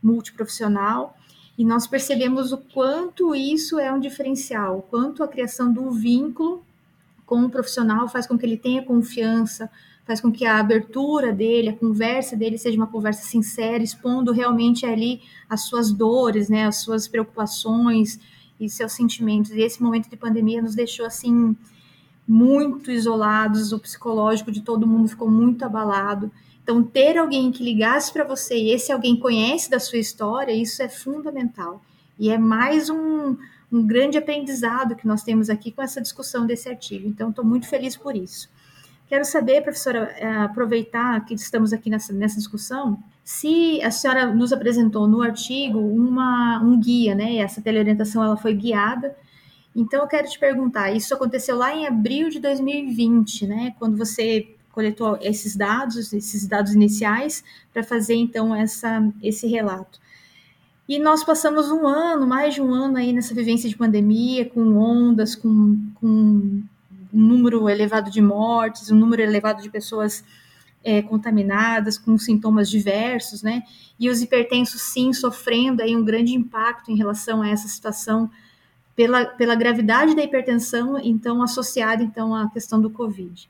multiprofissional, 0.01 1.15
e 1.57 1.63
nós 1.63 1.88
percebemos 1.88 2.51
o 2.51 2.57
quanto 2.57 3.33
isso 3.33 3.79
é 3.79 3.91
um 3.91 3.99
diferencial, 3.99 4.79
o 4.79 4.81
quanto 4.81 5.23
a 5.23 5.27
criação 5.27 5.71
do 5.71 5.89
vínculo 5.91 6.63
com 7.25 7.43
o 7.43 7.49
profissional 7.49 8.07
faz 8.07 8.27
com 8.27 8.38
que 8.38 8.45
ele 8.45 8.57
tenha 8.57 8.83
confiança, 8.83 9.69
faz 10.05 10.21
com 10.21 10.31
que 10.31 10.45
a 10.45 10.59
abertura 10.59 11.33
dele, 11.33 11.69
a 11.69 11.75
conversa 11.75 12.35
dele 12.35 12.57
seja 12.57 12.77
uma 12.77 12.88
conversa 12.88 13.23
sincera, 13.23 13.83
expondo 13.83 14.31
realmente 14.31 14.85
ali 14.85 15.21
as 15.49 15.61
suas 15.61 15.91
dores, 15.91 16.47
né, 16.49 16.65
as 16.65 16.77
suas 16.77 17.07
preocupações 17.07 18.19
e 18.59 18.69
seus 18.69 18.91
sentimentos. 18.91 19.51
E 19.51 19.61
esse 19.61 19.81
momento 19.81 20.09
de 20.09 20.15
pandemia 20.15 20.61
nos 20.61 20.75
deixou 20.75 21.05
assim 21.05 21.55
muito 22.27 22.91
isolados, 22.91 23.71
o 23.71 23.79
psicológico 23.79 24.51
de 24.51 24.61
todo 24.61 24.88
mundo 24.88 25.07
ficou 25.07 25.29
muito 25.29 25.63
abalado. 25.63 26.31
Então, 26.63 26.81
ter 26.81 27.17
alguém 27.17 27.51
que 27.51 27.63
ligasse 27.63 28.11
para 28.11 28.23
você 28.23 28.55
e 28.55 28.71
esse 28.71 28.91
alguém 28.91 29.15
conhece 29.15 29.69
da 29.69 29.79
sua 29.79 29.99
história, 29.99 30.51
isso 30.51 30.81
é 30.81 30.89
fundamental. 30.89 31.81
E 32.17 32.29
é 32.29 32.38
mais 32.38 32.89
um, 32.89 33.38
um 33.71 33.85
grande 33.85 34.17
aprendizado 34.17 34.95
que 34.95 35.05
nós 35.05 35.21
temos 35.21 35.49
aqui 35.49 35.71
com 35.71 35.81
essa 35.81 36.01
discussão 36.01 36.47
desse 36.47 36.67
artigo. 36.67 37.07
Então, 37.07 37.29
estou 37.29 37.45
muito 37.45 37.67
feliz 37.67 37.95
por 37.95 38.15
isso. 38.15 38.49
Quero 39.07 39.23
saber, 39.23 39.61
professora, 39.61 40.11
é, 40.17 40.27
aproveitar 40.38 41.23
que 41.25 41.35
estamos 41.35 41.71
aqui 41.71 41.91
nessa, 41.91 42.11
nessa 42.11 42.38
discussão, 42.38 42.97
se 43.23 43.79
a 43.83 43.91
senhora 43.91 44.33
nos 44.33 44.51
apresentou 44.51 45.07
no 45.07 45.21
artigo 45.21 45.79
uma, 45.79 46.59
um 46.63 46.79
guia, 46.79 47.13
né? 47.13 47.38
Essa 47.38 47.61
teleorientação 47.61 48.23
ela 48.23 48.38
foi 48.38 48.55
guiada. 48.55 49.15
Então, 49.75 50.01
eu 50.01 50.07
quero 50.07 50.27
te 50.29 50.39
perguntar, 50.39 50.91
isso 50.93 51.13
aconteceu 51.13 51.57
lá 51.57 51.75
em 51.75 51.85
abril 51.85 52.29
de 52.29 52.39
2020, 52.39 53.45
né? 53.45 53.75
Quando 53.77 53.97
você 53.97 54.55
coletou 54.71 55.17
esses 55.21 55.55
dados, 55.55 56.13
esses 56.13 56.47
dados 56.47 56.73
iniciais, 56.73 57.43
para 57.73 57.83
fazer 57.83 58.15
então 58.15 58.53
essa, 58.53 59.01
esse 59.21 59.47
relato. 59.47 59.99
E 60.88 60.99
nós 60.99 61.23
passamos 61.23 61.71
um 61.71 61.88
ano, 61.88 62.27
mais 62.27 62.53
de 62.53 62.61
um 62.61 62.73
ano 62.73 62.97
aí 62.97 63.11
nessa 63.11 63.33
vivência 63.33 63.67
de 63.67 63.75
pandemia, 63.75 64.47
com 64.47 64.77
ondas, 64.77 65.35
com, 65.35 65.77
com 65.95 66.07
um 66.07 66.67
número 67.11 67.67
elevado 67.67 68.11
de 68.11 68.21
mortes, 68.21 68.91
um 68.91 68.95
número 68.95 69.21
elevado 69.21 69.63
de 69.63 69.69
pessoas 69.69 70.23
é, 70.83 71.01
contaminadas, 71.01 71.97
com 71.97 72.17
sintomas 72.17 72.69
diversos, 72.69 73.41
né? 73.41 73.63
E 73.99 74.09
os 74.09 74.21
hipertensos, 74.21 74.81
sim, 74.81 75.11
sofrendo 75.11 75.81
aí 75.81 75.95
um 75.95 76.03
grande 76.05 76.35
impacto 76.35 76.91
em 76.91 76.95
relação 76.95 77.41
a 77.41 77.49
essa 77.49 77.67
situação 77.67 78.29
pela, 78.95 79.25
pela 79.25 79.55
gravidade 79.55 80.15
da 80.15 80.23
hipertensão, 80.23 80.97
então 80.99 81.41
associada 81.41 82.03
então 82.03 82.34
à 82.34 82.49
questão 82.49 82.79
do 82.79 82.89
Covid 82.89 83.47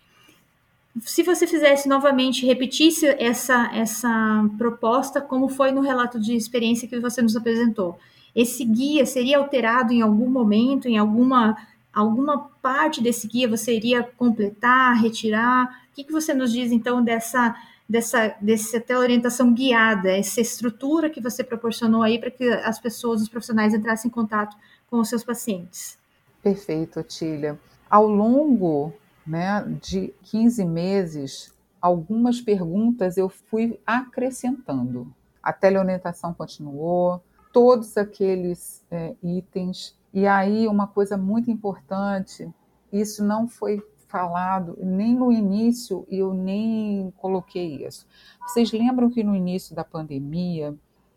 se 1.04 1.24
você 1.24 1.46
fizesse 1.46 1.90
novamente, 1.90 2.46
repetisse 2.46 3.06
essa, 3.20 3.70
essa 3.74 4.50
proposta, 4.58 5.20
como 5.20 5.50
foi 5.50 5.72
no 5.72 5.82
relato 5.82 6.20
de 6.20 6.36
experiência 6.36 6.88
que 6.88 7.00
você 7.00 7.22
nos 7.22 7.36
apresentou, 7.36 8.00
esse 8.34 8.64
guia 8.64 9.06
seria 9.06 9.38
alterado 9.38 9.92
em 9.92 10.02
algum 10.02 10.30
momento, 10.30 10.88
em 10.88 10.98
alguma, 10.98 11.58
alguma 11.94 12.50
parte 12.62 13.02
desse 13.02 13.28
guia 13.28 13.48
você 13.48 13.76
iria 13.76 14.04
completar, 14.04 15.02
retirar? 15.02 15.84
O 15.92 15.96
que, 15.96 16.04
que 16.04 16.12
você 16.12 16.34
nos 16.34 16.52
diz, 16.52 16.72
então, 16.72 17.04
dessa, 17.04 17.56
dessa, 17.88 18.36
dessa 18.40 18.82
orientação 18.98 19.54
guiada, 19.54 20.12
essa 20.12 20.40
estrutura 20.40 21.10
que 21.10 21.22
você 21.22 21.44
proporcionou 21.44 22.04
aí 22.04 22.20
para 22.20 22.32
que 22.32 22.46
as 22.46 22.80
pessoas, 22.80 23.22
os 23.22 23.30
profissionais 23.30 23.74
entrassem 23.74 24.10
em 24.10 24.14
contato 24.14 24.56
com 24.90 25.00
os 25.00 25.10
seus 25.10 25.24
pacientes? 25.24 25.98
Perfeito, 26.42 27.02
Tília. 27.04 27.60
Ao 27.90 28.08
longo 28.08 28.94
né, 29.26 29.64
de 29.82 30.14
15 30.24 30.64
meses, 30.66 31.54
algumas 31.82 32.40
perguntas 32.42 33.18
eu 33.18 33.30
fui 33.30 33.80
acrescentando. 33.86 35.14
A 35.42 35.54
teleorientação 35.54 36.34
continuou, 36.34 37.22
todos 37.52 37.98
aqueles 37.98 38.84
é, 38.92 39.16
itens. 39.24 39.96
E 40.14 40.28
aí, 40.28 40.68
uma 40.68 40.88
coisa 40.88 41.18
muito 41.18 41.50
importante: 41.50 42.52
isso 42.92 43.24
não 43.24 43.48
foi 43.48 43.82
falado 44.08 44.78
nem 44.82 45.14
no 45.14 45.32
início 45.32 46.06
eu 46.10 46.34
nem 46.34 47.12
coloquei 47.18 47.86
isso. 47.86 48.08
Vocês 48.42 48.72
lembram 48.72 49.10
que 49.10 49.24
no 49.24 49.36
início 49.36 49.76
da 49.76 49.84
pandemia 49.84 50.74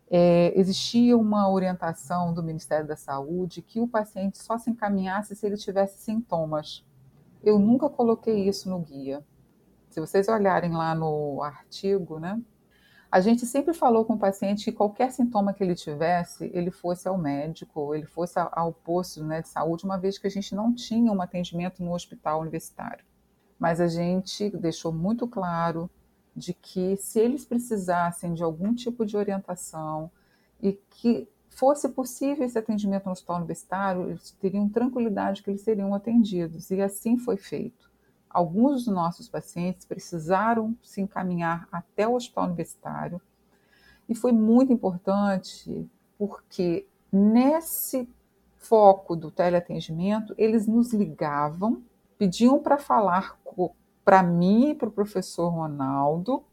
é, 0.09 0.51
existia 0.59 1.15
uma 1.15 1.49
orientação 1.49 2.33
do 2.33 2.41
Ministério 2.41 2.87
da 2.87 2.95
Saúde 2.95 3.61
que 3.61 3.79
o 3.79 3.87
paciente 3.87 4.39
só 4.39 4.57
se 4.57 4.69
encaminhasse 4.71 5.35
se 5.35 5.45
ele 5.45 5.55
tivesse 5.55 6.01
sintomas. 6.01 6.83
Eu 7.43 7.59
nunca 7.59 7.89
coloquei 7.89 8.47
isso 8.47 8.69
no 8.69 8.79
guia. 8.79 9.23
Se 9.89 9.99
vocês 9.99 10.27
olharem 10.27 10.71
lá 10.71 10.95
no 10.95 11.41
artigo, 11.43 12.19
né? 12.19 12.41
A 13.11 13.21
gente 13.21 13.45
sempre 13.45 13.73
falou 13.73 14.05
com 14.05 14.13
o 14.13 14.19
paciente 14.19 14.65
que 14.65 14.71
qualquer 14.71 15.11
sintoma 15.11 15.51
que 15.51 15.63
ele 15.63 15.73
tivesse, 15.73 16.49
ele 16.53 16.69
fosse 16.69 17.07
ao 17.07 17.17
médico, 17.17 17.95
ele 17.95 18.05
fosse 18.05 18.39
ao 18.51 18.71
posto 18.71 19.23
né, 19.23 19.41
de 19.41 19.49
saúde, 19.49 19.83
uma 19.83 19.97
vez 19.97 20.19
que 20.19 20.27
a 20.27 20.29
gente 20.29 20.53
não 20.53 20.73
tinha 20.73 21.11
um 21.11 21.19
atendimento 21.19 21.83
no 21.83 21.93
hospital 21.93 22.41
universitário. 22.41 23.03
Mas 23.57 23.81
a 23.81 23.87
gente 23.87 24.49
deixou 24.57 24.91
muito 24.91 25.27
claro 25.27 25.89
de 26.39 26.53
que 26.53 26.95
se 26.97 27.19
eles 27.19 27.45
precisassem 27.45 28.33
de 28.33 28.41
algum 28.41 28.73
tipo 28.73 29.05
de 29.05 29.17
orientação 29.17 30.09
e 30.61 30.73
que 30.89 31.27
fosse 31.49 31.89
possível 31.89 32.45
esse 32.45 32.57
atendimento 32.57 33.05
no 33.05 33.11
hospital 33.11 33.37
universitário, 33.37 34.09
eles 34.09 34.31
teriam 34.39 34.69
tranquilidade 34.69 35.43
que 35.43 35.49
eles 35.49 35.61
seriam 35.61 35.93
atendidos, 35.93 36.71
e 36.71 36.81
assim 36.81 37.17
foi 37.17 37.35
feito. 37.35 37.89
Alguns 38.29 38.85
dos 38.85 38.93
nossos 38.93 39.27
pacientes 39.27 39.85
precisaram 39.85 40.75
se 40.81 41.01
encaminhar 41.01 41.67
até 41.71 42.07
o 42.07 42.15
hospital 42.15 42.45
universitário, 42.45 43.21
e 44.07 44.15
foi 44.15 44.31
muito 44.31 44.71
importante 44.71 45.87
porque 46.17 46.87
nesse 47.11 48.07
foco 48.57 49.15
do 49.15 49.31
teleatendimento, 49.31 50.33
eles 50.37 50.67
nos 50.67 50.93
ligavam, 50.93 51.81
pediam 52.17 52.59
para 52.59 52.77
falar 52.77 53.37
para 54.09 54.23
mim 54.23 54.71
e 54.71 54.73
para 54.73 54.89
o 54.89 54.91
professor 54.91 55.49
Ronaldo, 55.49 56.43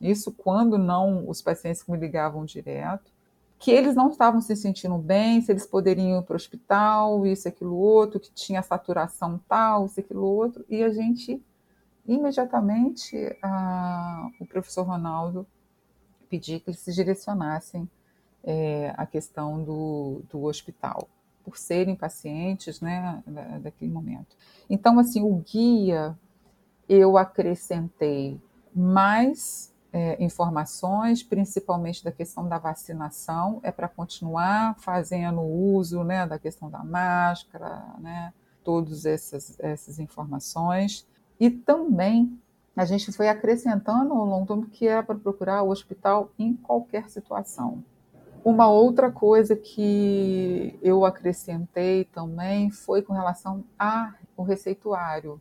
isso 0.00 0.30
quando 0.30 0.78
não 0.78 1.28
os 1.28 1.42
pacientes 1.42 1.84
me 1.88 1.98
ligavam 1.98 2.44
direto, 2.44 3.10
que 3.58 3.72
eles 3.72 3.96
não 3.96 4.10
estavam 4.10 4.40
se 4.40 4.54
sentindo 4.54 4.96
bem, 4.96 5.40
se 5.40 5.50
eles 5.50 5.66
poderiam 5.66 6.20
ir 6.20 6.22
para 6.22 6.34
o 6.34 6.36
hospital, 6.36 7.26
isso, 7.26 7.48
aquilo, 7.48 7.74
outro, 7.74 8.20
que 8.20 8.30
tinha 8.30 8.62
saturação 8.62 9.40
tal, 9.48 9.86
isso, 9.86 9.98
aquilo, 9.98 10.22
outro, 10.22 10.64
e 10.68 10.84
a 10.84 10.90
gente, 10.90 11.42
imediatamente, 12.06 13.16
a, 13.42 14.30
o 14.38 14.46
professor 14.46 14.84
Ronaldo 14.84 15.44
pediu 16.28 16.60
que 16.60 16.70
eles 16.70 16.78
se 16.78 16.92
direcionassem 16.94 17.90
é, 18.44 18.94
à 18.96 19.04
questão 19.04 19.64
do, 19.64 20.22
do 20.30 20.44
hospital, 20.44 21.08
por 21.44 21.56
serem 21.56 21.96
pacientes, 21.96 22.80
né, 22.80 23.20
daquele 23.60 23.90
momento. 23.90 24.36
Então, 24.70 24.96
assim, 25.00 25.20
o 25.20 25.34
guia, 25.38 26.16
eu 26.90 27.16
acrescentei 27.16 28.40
mais 28.74 29.72
é, 29.92 30.22
informações, 30.22 31.22
principalmente 31.22 32.02
da 32.02 32.10
questão 32.10 32.48
da 32.48 32.58
vacinação, 32.58 33.60
é 33.62 33.70
para 33.70 33.88
continuar 33.88 34.74
fazendo 34.78 35.40
uso 35.40 36.02
né, 36.02 36.26
da 36.26 36.36
questão 36.36 36.68
da 36.68 36.82
máscara, 36.82 37.94
né, 37.98 38.32
todas 38.64 39.06
essas, 39.06 39.56
essas 39.60 40.00
informações. 40.00 41.06
E 41.38 41.48
também 41.48 42.36
a 42.76 42.84
gente 42.84 43.12
foi 43.12 43.28
acrescentando 43.28 44.12
ao 44.12 44.24
longo 44.24 44.46
do 44.46 44.56
tempo 44.56 44.70
que 44.70 44.88
é 44.88 45.00
para 45.00 45.14
procurar 45.14 45.62
o 45.62 45.70
hospital 45.70 46.30
em 46.36 46.54
qualquer 46.54 47.08
situação. 47.08 47.84
Uma 48.44 48.68
outra 48.68 49.12
coisa 49.12 49.54
que 49.54 50.76
eu 50.82 51.04
acrescentei 51.04 52.04
também 52.06 52.70
foi 52.70 53.02
com 53.02 53.12
relação 53.12 53.62
ao 53.78 54.44
receituário. 54.44 55.40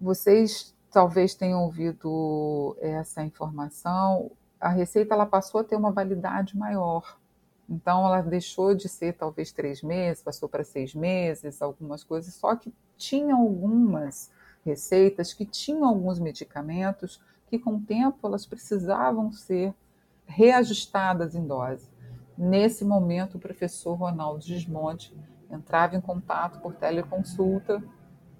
Vocês 0.00 0.75
talvez 0.90 1.34
tenham 1.34 1.62
ouvido 1.62 2.76
essa 2.80 3.22
informação, 3.22 4.30
a 4.60 4.68
receita 4.68 5.14
ela 5.14 5.26
passou 5.26 5.60
a 5.60 5.64
ter 5.64 5.76
uma 5.76 5.92
validade 5.92 6.56
maior. 6.56 7.18
Então, 7.68 8.06
ela 8.06 8.20
deixou 8.20 8.74
de 8.74 8.88
ser 8.88 9.14
talvez 9.14 9.52
três 9.52 9.82
meses, 9.82 10.22
passou 10.22 10.48
para 10.48 10.64
seis 10.64 10.94
meses, 10.94 11.60
algumas 11.60 12.04
coisas, 12.04 12.34
só 12.34 12.54
que 12.54 12.72
tinha 12.96 13.34
algumas 13.34 14.30
receitas 14.64 15.32
que 15.32 15.44
tinham 15.44 15.84
alguns 15.84 16.18
medicamentos 16.18 17.20
que, 17.48 17.58
com 17.58 17.76
o 17.76 17.80
tempo, 17.80 18.26
elas 18.26 18.46
precisavam 18.46 19.32
ser 19.32 19.74
reajustadas 20.26 21.34
em 21.34 21.46
dose. 21.46 21.88
Nesse 22.36 22.84
momento, 22.84 23.36
o 23.36 23.40
professor 23.40 23.94
Ronaldo 23.94 24.44
Gismonte 24.44 25.16
entrava 25.50 25.96
em 25.96 26.00
contato 26.00 26.60
por 26.60 26.74
teleconsulta 26.74 27.82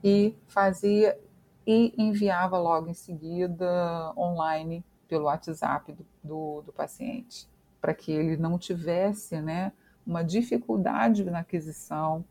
e 0.03 0.37
fazia 0.47 1.19
e 1.67 1.93
enviava 1.99 2.59
logo 2.59 2.89
em 2.89 2.95
seguida 2.95 4.13
online 4.17 4.85
pelo 5.09 5.25
WhatsApp 5.25 5.93
do, 5.93 6.07
do, 6.23 6.63
do 6.63 6.73
paciente, 6.73 7.49
para 7.81 7.95
que 7.95 8.13
ele 8.13 8.37
não 8.37 8.59
tivesse 8.59 9.41
né, 9.41 9.73
uma 10.07 10.23
dificuldade 10.23 11.25
na 11.25 11.41
aquisição 11.41 12.25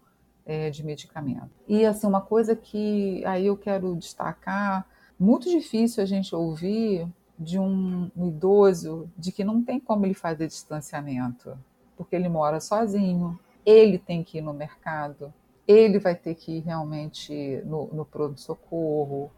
é, 0.46 0.70
de 0.70 0.86
medicamento. 0.86 1.50
E 1.68 1.86
assim, 1.86 2.08
uma 2.08 2.22
coisa 2.22 2.56
que 2.56 3.24
aí 3.26 3.48
eu 3.48 3.58
quero 3.58 3.96
destacar, 3.96 4.88
muito 5.20 5.50
difícil 5.50 6.04
a 6.04 6.06
gente 6.06 6.36
ouvir 6.36 7.08
de 7.38 7.60
um 7.60 8.10
idoso 8.16 9.10
de 9.18 9.32
que 9.32 9.44
não 9.44 9.62
tem 9.62 9.80
como 9.80 10.06
ele 10.06 10.14
fazer 10.14 10.48
distanciamento, 10.48 11.58
porque 11.98 12.16
ele 12.16 12.30
mora 12.30 12.60
sozinho, 12.60 13.38
ele 13.66 13.98
tem 13.98 14.24
que 14.24 14.38
ir 14.38 14.42
no 14.42 14.54
mercado, 14.54 15.34
ele 15.68 16.00
vai 16.00 16.16
ter 16.16 16.36
que 16.36 16.58
ir 16.58 16.60
realmente 16.62 17.62
no, 17.66 17.88
no 17.88 18.06
pronto-socorro. 18.06 19.32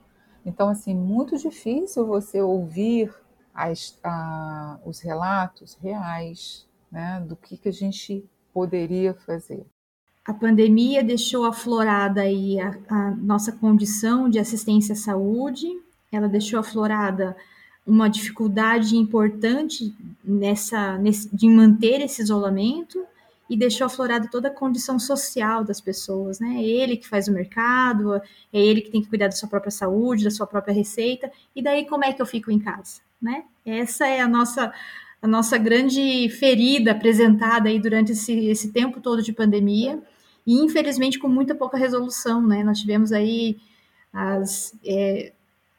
Então, 0.46 0.70
assim, 0.70 0.94
muito 0.94 1.38
difícil 1.38 2.06
você 2.06 2.42
ouvir 2.42 3.14
as, 3.54 3.98
a, 4.04 4.80
os 4.86 5.00
relatos 5.00 5.78
reais 5.82 6.68
né, 6.92 7.24
do 7.28 7.36
que, 7.36 7.58
que 7.58 7.70
a 7.70 7.74
gente 7.74 8.24
poderia 8.54 9.14
fazer. 9.14 9.66
A 10.26 10.34
pandemia 10.34 11.04
deixou 11.04 11.46
aflorada 11.46 12.22
aí 12.22 12.60
a, 12.60 12.78
a 12.90 13.12
nossa 13.12 13.52
condição 13.52 14.30
de 14.30 14.40
assistência 14.40 14.94
à 14.94 14.96
saúde, 14.96 15.68
ela 16.12 16.28
deixou 16.28 16.60
aflorada 16.60 17.36
uma 17.86 18.10
dificuldade 18.10 18.98
importante 18.98 19.96
nessa, 20.22 20.98
nesse, 20.98 21.34
de 21.34 21.48
manter 21.48 22.02
esse 22.02 22.22
isolamento 22.22 23.06
e 23.50 23.56
deixou 23.56 23.86
aflorada 23.88 24.28
toda 24.30 24.50
a 24.50 24.54
condição 24.54 25.00
social 25.00 25.64
das 25.64 25.80
pessoas, 25.80 26.40
né? 26.40 26.56
É 26.58 26.64
ele 26.64 26.98
que 26.98 27.08
faz 27.08 27.28
o 27.28 27.32
mercado, 27.32 28.16
é 28.16 28.22
ele 28.60 28.82
que 28.82 28.92
tem 28.92 29.02
que 29.02 29.08
cuidar 29.08 29.28
da 29.28 29.32
sua 29.32 29.50
própria 29.50 29.72
saúde, 29.72 30.24
da 30.24 30.32
sua 30.32 30.46
própria 30.46 30.74
receita, 30.74 31.32
e 31.56 31.62
daí 31.62 31.86
como 31.86 32.04
é 32.04 32.14
que 32.14 32.22
eu 32.22 32.26
fico 32.26 32.52
em 32.52 32.60
casa, 32.60 33.02
né? 33.22 33.46
Essa 33.66 34.08
é 34.08 34.20
a 34.20 34.28
nossa 34.28 34.74
a 35.20 35.28
nossa 35.28 35.58
grande 35.58 36.30
ferida 36.30 36.92
apresentada 36.92 37.70
aí 37.70 37.80
durante 37.80 38.12
esse, 38.12 38.48
esse 38.50 38.72
tempo 38.72 39.02
todo 39.02 39.24
de 39.24 39.34
pandemia 39.34 40.00
e 40.46 40.64
infelizmente 40.64 41.18
com 41.18 41.28
muita 41.28 41.56
pouca 41.56 41.78
resolução, 41.78 42.46
né? 42.46 42.64
Nós 42.64 42.80
tivemos 42.80 43.12
aí 43.12 43.58
as 44.14 44.76
é, 44.86 45.34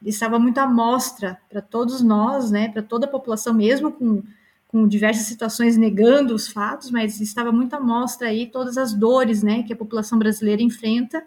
estava 0.05 0.39
muito 0.39 0.59
à 0.59 0.67
mostra 0.67 1.41
para 1.49 1.61
todos 1.61 2.03
nós, 2.03 2.51
né? 2.51 2.69
Para 2.69 2.83
toda 2.83 3.07
a 3.07 3.11
população, 3.11 3.55
mesmo 3.55 3.93
com 3.93 4.23
com 4.69 4.87
diversas 4.87 5.27
situações 5.27 5.77
negando 5.77 6.35
os 6.35 6.47
fatos, 6.47 6.91
mas 6.91 7.21
estava 7.21 7.51
muito 7.51 7.75
à 7.75 7.81
mostra 7.81 8.29
aí 8.29 8.47
todas 8.47 8.77
as 8.77 8.93
dores, 8.93 9.43
né, 9.43 9.63
que 9.63 9.73
a 9.73 9.77
população 9.77 10.19
brasileira 10.19 10.63
enfrenta 10.63 11.25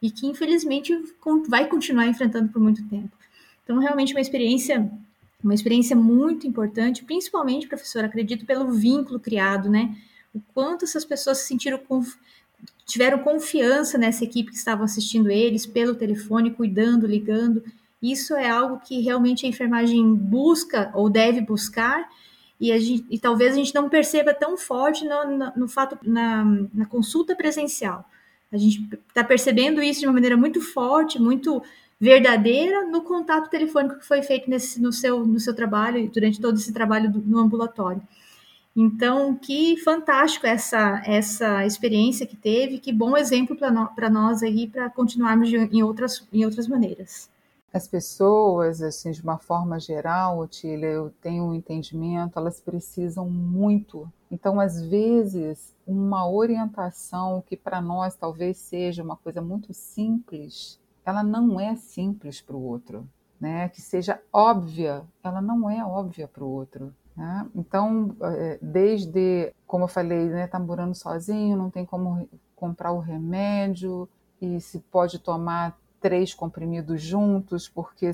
e 0.00 0.10
que 0.10 0.26
infelizmente 0.26 0.96
vai 1.48 1.66
continuar 1.66 2.06
enfrentando 2.06 2.48
por 2.50 2.62
muito 2.62 2.86
tempo. 2.88 3.10
Então, 3.64 3.78
realmente 3.78 4.14
uma 4.14 4.20
experiência 4.20 4.90
uma 5.44 5.52
experiência 5.52 5.94
muito 5.94 6.46
importante, 6.46 7.04
principalmente, 7.04 7.68
professor, 7.68 8.02
acredito 8.02 8.46
pelo 8.46 8.72
vínculo 8.72 9.20
criado, 9.20 9.68
né? 9.68 9.94
O 10.34 10.40
quanto 10.54 10.86
essas 10.86 11.04
pessoas 11.04 11.38
se 11.38 11.48
sentiram 11.48 11.76
conf... 11.76 12.14
tiveram 12.86 13.18
confiança 13.18 13.98
nessa 13.98 14.24
equipe 14.24 14.50
que 14.50 14.56
estava 14.56 14.84
assistindo 14.84 15.30
eles 15.30 15.66
pelo 15.66 15.94
telefone, 15.94 16.50
cuidando, 16.50 17.06
ligando. 17.06 17.62
Isso 18.02 18.34
é 18.34 18.48
algo 18.48 18.80
que 18.80 19.02
realmente 19.02 19.44
a 19.44 19.48
enfermagem 19.48 20.14
busca 20.14 20.90
ou 20.94 21.10
deve 21.10 21.42
buscar 21.42 22.08
e, 22.60 22.78
gente, 22.78 23.04
e, 23.10 23.18
talvez 23.18 23.52
a 23.52 23.56
gente 23.56 23.74
não 23.74 23.88
perceba 23.88 24.32
tão 24.32 24.56
forte 24.56 25.04
no, 25.04 25.24
no, 25.26 25.52
no 25.56 25.68
fato 25.68 25.98
na, 26.02 26.44
na, 26.72 26.86
consulta 26.86 27.34
presencial. 27.34 28.08
A 28.52 28.56
gente 28.56 28.88
está 29.08 29.24
percebendo 29.24 29.82
isso 29.82 30.00
de 30.00 30.06
uma 30.06 30.12
maneira 30.12 30.36
muito 30.36 30.60
forte, 30.60 31.20
muito 31.20 31.62
verdadeira 31.98 32.84
no 32.86 33.02
contato 33.02 33.50
telefônico 33.50 33.98
que 33.98 34.06
foi 34.06 34.22
feito 34.22 34.48
nesse, 34.48 34.80
no, 34.80 34.92
seu, 34.92 35.26
no 35.26 35.40
seu 35.40 35.54
trabalho, 35.54 36.08
durante 36.10 36.40
todo 36.40 36.56
esse 36.56 36.72
trabalho 36.72 37.10
do, 37.10 37.20
no 37.20 37.38
ambulatório. 37.38 38.02
Então, 38.76 39.36
que 39.36 39.76
fantástico 39.78 40.46
essa, 40.46 41.00
essa 41.06 41.64
experiência 41.64 42.26
que 42.26 42.36
teve, 42.36 42.78
que 42.78 42.92
bom 42.92 43.16
exemplo 43.16 43.56
para 43.56 43.70
no, 43.70 43.90
nós 44.10 44.42
aí, 44.42 44.66
para 44.66 44.90
continuarmos 44.90 45.52
em, 45.52 45.82
outras, 45.82 46.26
em 46.32 46.44
outras 46.44 46.66
maneiras. 46.66 47.30
As 47.74 47.88
pessoas, 47.88 48.80
assim, 48.80 49.10
de 49.10 49.20
uma 49.20 49.36
forma 49.36 49.80
geral, 49.80 50.38
Otília, 50.38 50.86
eu 50.86 51.10
tenho 51.20 51.42
um 51.42 51.52
entendimento, 51.52 52.38
elas 52.38 52.60
precisam 52.60 53.28
muito. 53.28 54.08
Então, 54.30 54.60
às 54.60 54.80
vezes, 54.80 55.74
uma 55.84 56.30
orientação 56.30 57.42
que 57.44 57.56
para 57.56 57.80
nós 57.80 58.14
talvez 58.14 58.58
seja 58.58 59.02
uma 59.02 59.16
coisa 59.16 59.42
muito 59.42 59.74
simples, 59.74 60.78
ela 61.04 61.24
não 61.24 61.58
é 61.58 61.74
simples 61.74 62.40
para 62.40 62.54
o 62.54 62.62
outro, 62.62 63.08
né? 63.40 63.68
Que 63.70 63.82
seja 63.82 64.22
óbvia, 64.32 65.02
ela 65.20 65.42
não 65.42 65.68
é 65.68 65.84
óbvia 65.84 66.28
para 66.28 66.44
o 66.44 66.48
outro. 66.48 66.94
Né? 67.16 67.50
Então, 67.56 68.14
é, 68.22 68.56
desde, 68.62 69.52
como 69.66 69.82
eu 69.82 69.88
falei, 69.88 70.28
né, 70.28 70.46
tá 70.46 70.60
morando 70.60 70.94
sozinho, 70.94 71.56
não 71.56 71.70
tem 71.70 71.84
como 71.84 72.28
comprar 72.54 72.92
o 72.92 73.00
remédio 73.00 74.08
e 74.40 74.60
se 74.60 74.78
pode 74.78 75.18
tomar 75.18 75.76
três 76.04 76.34
comprimidos 76.34 77.00
juntos, 77.00 77.66
porque 77.66 78.10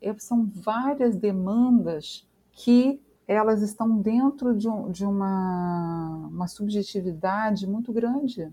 é, 0.00 0.14
são 0.16 0.48
várias 0.54 1.16
demandas 1.16 2.24
que 2.52 3.02
elas 3.26 3.62
estão 3.62 3.98
dentro 3.98 4.56
de, 4.56 4.68
um, 4.68 4.92
de 4.92 5.04
uma, 5.04 6.28
uma 6.30 6.46
subjetividade 6.46 7.66
muito 7.66 7.92
grande. 7.92 8.48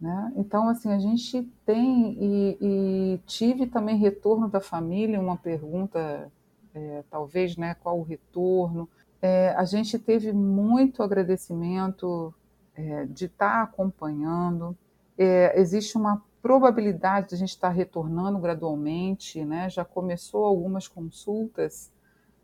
Né? 0.00 0.32
Então, 0.34 0.68
assim, 0.68 0.92
a 0.92 0.98
gente 0.98 1.48
tem, 1.64 2.16
e, 2.20 2.58
e, 2.60 3.20
tive 3.26 3.64
também 3.68 3.96
retorno 3.96 4.48
da 4.48 4.60
família, 4.60 5.20
uma 5.20 5.36
pergunta, 5.36 6.32
é, 6.74 7.04
talvez, 7.08 7.56
né, 7.56 7.76
qual 7.80 8.00
o 8.00 8.02
retorno. 8.02 8.88
É, 9.22 9.50
a 9.50 9.64
gente 9.64 9.96
teve 10.00 10.32
muito 10.32 11.00
agradecimento 11.00 12.34
é, 12.74 13.04
de 13.04 13.26
estar 13.26 13.58
tá 13.58 13.62
acompanhando. 13.62 14.76
É, 15.16 15.60
existe 15.60 15.96
uma 15.96 16.20
probabilidade 16.48 17.28
de 17.28 17.34
a 17.34 17.38
gente 17.38 17.50
estar 17.50 17.68
retornando 17.68 18.38
gradualmente, 18.38 19.44
né? 19.44 19.68
já 19.68 19.84
começou 19.84 20.46
algumas 20.46 20.88
consultas 20.88 21.92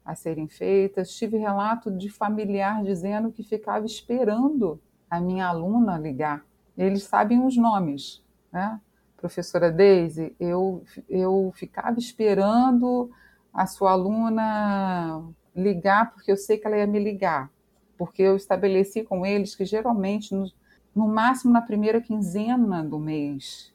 a 0.04 0.14
serem 0.14 0.46
feitas. 0.46 1.16
Tive 1.16 1.38
relato 1.38 1.90
de 1.90 2.10
familiar 2.10 2.84
dizendo 2.84 3.32
que 3.32 3.42
ficava 3.42 3.86
esperando 3.86 4.78
a 5.08 5.18
minha 5.18 5.46
aluna 5.46 5.98
ligar 5.98 6.44
eles 6.76 7.04
sabem 7.04 7.44
os 7.44 7.56
nomes, 7.56 8.22
né? 8.52 8.80
Professora 9.16 9.70
Daisy, 9.70 10.34
eu, 10.38 10.84
eu 11.08 11.52
ficava 11.54 11.98
esperando 11.98 13.10
a 13.52 13.66
sua 13.66 13.92
aluna 13.92 15.22
ligar, 15.54 16.12
porque 16.12 16.30
eu 16.30 16.36
sei 16.36 16.58
que 16.58 16.66
ela 16.66 16.76
ia 16.76 16.86
me 16.86 16.98
ligar, 16.98 17.50
porque 17.96 18.22
eu 18.22 18.36
estabeleci 18.36 19.02
com 19.02 19.24
eles 19.24 19.54
que 19.54 19.64
geralmente, 19.64 20.34
no, 20.34 20.50
no 20.94 21.08
máximo 21.08 21.52
na 21.52 21.62
primeira 21.62 22.00
quinzena 22.00 22.82
do 22.84 22.98
mês, 22.98 23.72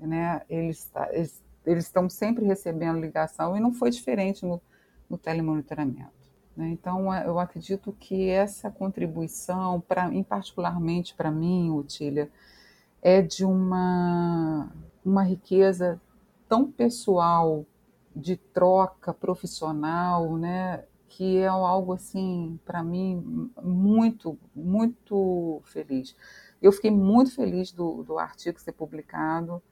né, 0.00 0.42
eles, 0.48 0.90
eles, 1.10 1.44
eles 1.64 1.84
estão 1.84 2.08
sempre 2.08 2.44
recebendo 2.44 3.00
ligação 3.00 3.56
e 3.56 3.60
não 3.60 3.72
foi 3.72 3.90
diferente 3.90 4.44
no, 4.44 4.60
no 5.08 5.18
telemonitoramento. 5.18 6.20
Né? 6.56 6.68
Então, 6.70 7.12
é, 7.12 7.26
eu 7.26 7.38
acredito 7.38 7.94
que 7.98 8.28
essa 8.28 8.70
contribuição, 8.70 9.82
em 10.12 10.22
particularmente 10.22 11.14
para 11.14 11.30
mim, 11.30 11.70
Utília, 11.70 12.30
é 13.02 13.22
de 13.22 13.44
uma, 13.44 14.70
uma 15.04 15.22
riqueza 15.22 16.00
tão 16.48 16.70
pessoal, 16.70 17.64
de 18.14 18.36
troca 18.36 19.14
profissional, 19.14 20.36
né? 20.36 20.84
que 21.08 21.38
é 21.38 21.46
algo 21.46 21.92
assim, 21.92 22.58
para 22.64 22.82
mim, 22.82 23.50
muito, 23.62 24.38
muito 24.54 25.60
feliz. 25.64 26.14
Eu 26.62 26.72
fiquei 26.72 26.90
muito 26.90 27.34
feliz 27.34 27.72
do, 27.72 28.02
do 28.02 28.18
artigo 28.18 28.60
ser 28.60 28.72
publicado 28.72 29.62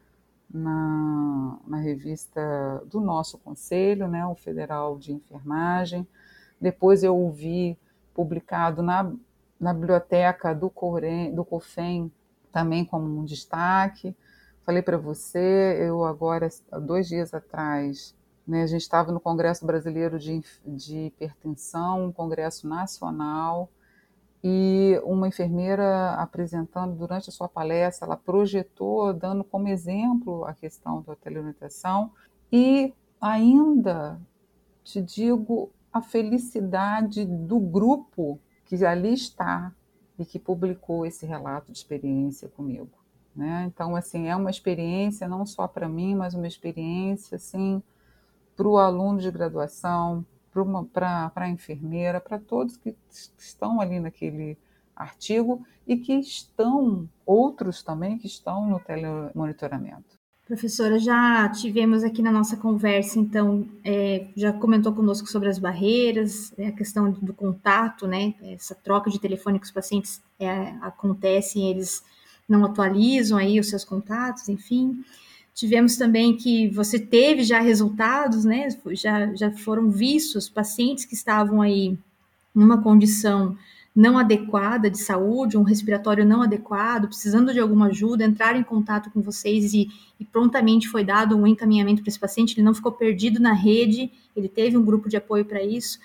na, 0.50 1.58
na 1.66 1.76
revista 1.78 2.82
do 2.86 3.00
nosso 3.00 3.38
conselho, 3.38 4.08
né, 4.08 4.26
o 4.26 4.34
Federal 4.34 4.98
de 4.98 5.12
Enfermagem, 5.12 6.06
depois 6.60 7.02
eu 7.02 7.16
ouvi 7.16 7.78
publicado 8.14 8.82
na, 8.82 9.12
na 9.60 9.72
biblioteca 9.72 10.54
do, 10.54 10.68
Corém, 10.70 11.34
do 11.34 11.44
COFEM 11.44 12.10
também 12.52 12.84
como 12.84 13.20
um 13.20 13.24
destaque. 13.24 14.16
Falei 14.64 14.82
para 14.82 14.96
você, 14.96 15.76
eu 15.80 16.04
agora, 16.04 16.48
dois 16.82 17.08
dias 17.08 17.32
atrás, 17.32 18.14
né, 18.46 18.62
a 18.62 18.66
gente 18.66 18.82
estava 18.82 19.12
no 19.12 19.20
Congresso 19.20 19.64
Brasileiro 19.64 20.18
de, 20.18 20.42
de 20.66 21.06
Hipertensão, 21.06 22.06
um 22.06 22.12
congresso 22.12 22.66
nacional, 22.66 23.70
e 24.42 25.00
uma 25.04 25.26
enfermeira 25.26 26.14
apresentando 26.14 26.94
durante 26.94 27.28
a 27.28 27.32
sua 27.32 27.48
palestra, 27.48 28.06
ela 28.06 28.16
projetou, 28.16 29.12
dando 29.12 29.42
como 29.42 29.68
exemplo 29.68 30.44
a 30.44 30.54
questão 30.54 31.02
da 31.02 31.16
teleorientação, 31.16 32.12
e 32.50 32.94
ainda 33.20 34.20
te 34.84 35.02
digo 35.02 35.70
a 35.92 36.00
felicidade 36.00 37.24
do 37.24 37.58
grupo 37.58 38.38
que 38.64 38.84
ali 38.84 39.12
está 39.12 39.72
e 40.18 40.24
que 40.24 40.38
publicou 40.38 41.04
esse 41.04 41.26
relato 41.26 41.72
de 41.72 41.78
experiência 41.78 42.48
comigo. 42.48 42.90
Né? 43.34 43.64
Então, 43.66 43.94
assim, 43.94 44.28
é 44.28 44.36
uma 44.36 44.50
experiência 44.50 45.28
não 45.28 45.46
só 45.46 45.66
para 45.68 45.88
mim, 45.88 46.14
mas 46.14 46.34
uma 46.34 46.46
experiência 46.46 47.36
assim, 47.36 47.82
para 48.56 48.66
o 48.66 48.78
aluno 48.78 49.18
de 49.18 49.30
graduação, 49.30 50.24
para 50.92 51.32
a 51.34 51.48
enfermeira, 51.48 52.20
para 52.20 52.38
todos 52.38 52.76
que 52.76 52.94
estão 53.36 53.80
ali 53.80 54.00
naquele 54.00 54.56
artigo 54.94 55.64
e 55.86 55.96
que 55.96 56.14
estão, 56.14 57.08
outros 57.24 57.82
também 57.82 58.18
que 58.18 58.26
estão 58.26 58.68
no 58.68 58.80
telemonitoramento. 58.80 60.18
Professora, 60.48 60.98
já 60.98 61.46
tivemos 61.50 62.02
aqui 62.02 62.22
na 62.22 62.32
nossa 62.32 62.56
conversa, 62.56 63.18
então, 63.18 63.68
é, 63.84 64.28
já 64.34 64.50
comentou 64.50 64.94
conosco 64.94 65.28
sobre 65.28 65.50
as 65.50 65.58
barreiras, 65.58 66.54
é, 66.56 66.68
a 66.68 66.72
questão 66.72 67.10
do 67.10 67.34
contato, 67.34 68.06
né? 68.06 68.34
Essa 68.42 68.74
troca 68.74 69.10
de 69.10 69.20
telefone 69.20 69.58
que 69.60 69.66
os 69.66 69.70
pacientes 69.70 70.22
é, 70.40 70.70
acontecem, 70.80 71.70
eles 71.70 72.02
não 72.48 72.64
atualizam 72.64 73.36
aí 73.36 73.60
os 73.60 73.68
seus 73.68 73.84
contatos, 73.84 74.48
enfim. 74.48 75.04
Tivemos 75.58 75.96
também 75.96 76.36
que 76.36 76.68
você 76.68 77.00
teve 77.00 77.42
já 77.42 77.58
resultados, 77.58 78.44
né? 78.44 78.68
Já, 78.92 79.34
já 79.34 79.50
foram 79.50 79.90
vistos 79.90 80.48
pacientes 80.48 81.04
que 81.04 81.14
estavam 81.14 81.60
aí 81.60 81.98
numa 82.54 82.80
condição 82.80 83.58
não 83.92 84.16
adequada 84.16 84.88
de 84.88 84.98
saúde, 84.98 85.56
um 85.58 85.64
respiratório 85.64 86.24
não 86.24 86.42
adequado, 86.42 87.08
precisando 87.08 87.52
de 87.52 87.58
alguma 87.58 87.88
ajuda, 87.88 88.22
entrar 88.22 88.54
em 88.54 88.62
contato 88.62 89.10
com 89.10 89.20
vocês 89.20 89.74
e, 89.74 89.88
e 90.20 90.24
prontamente 90.24 90.86
foi 90.86 91.02
dado 91.02 91.36
um 91.36 91.44
encaminhamento 91.44 92.02
para 92.02 92.08
esse 92.10 92.20
paciente, 92.20 92.54
ele 92.54 92.62
não 92.62 92.72
ficou 92.72 92.92
perdido 92.92 93.40
na 93.40 93.52
rede, 93.52 94.12
ele 94.36 94.48
teve 94.48 94.76
um 94.76 94.84
grupo 94.84 95.08
de 95.08 95.16
apoio 95.16 95.44
para 95.44 95.60
isso. 95.60 95.98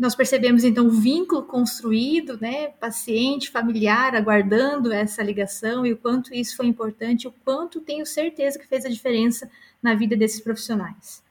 Nós 0.00 0.14
percebemos 0.14 0.64
então 0.64 0.86
o 0.86 0.90
vínculo 0.90 1.42
construído, 1.42 2.38
né, 2.40 2.68
paciente, 2.68 3.50
familiar, 3.50 4.16
aguardando 4.16 4.90
essa 4.90 5.22
ligação 5.22 5.84
e 5.84 5.92
o 5.92 5.96
quanto 5.98 6.32
isso 6.32 6.56
foi 6.56 6.66
importante, 6.68 7.28
o 7.28 7.34
quanto 7.44 7.82
tenho 7.82 8.06
certeza 8.06 8.58
que 8.58 8.66
fez 8.66 8.86
a 8.86 8.88
diferença 8.88 9.50
na 9.82 9.94
vida 9.94 10.16
desses 10.16 10.40
profissionais. 10.40 11.22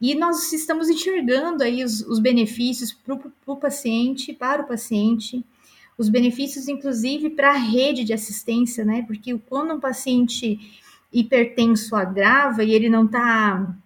E 0.00 0.16
nós 0.16 0.52
estamos 0.52 0.88
enxergando 0.88 1.62
aí 1.62 1.84
os, 1.84 2.00
os 2.00 2.18
benefícios 2.18 2.92
para 2.92 3.16
o 3.46 3.56
paciente, 3.56 4.32
para 4.32 4.62
o 4.62 4.66
paciente, 4.66 5.44
os 5.96 6.08
benefícios, 6.08 6.66
inclusive, 6.66 7.30
para 7.30 7.50
a 7.50 7.56
rede 7.56 8.02
de 8.02 8.12
assistência, 8.12 8.84
né? 8.84 9.04
Porque 9.06 9.38
quando 9.48 9.74
um 9.74 9.80
paciente 9.80 10.58
hipertenso 11.12 11.94
agrava 11.94 12.64
e 12.64 12.72
ele 12.72 12.88
não 12.88 13.04
está 13.04 13.76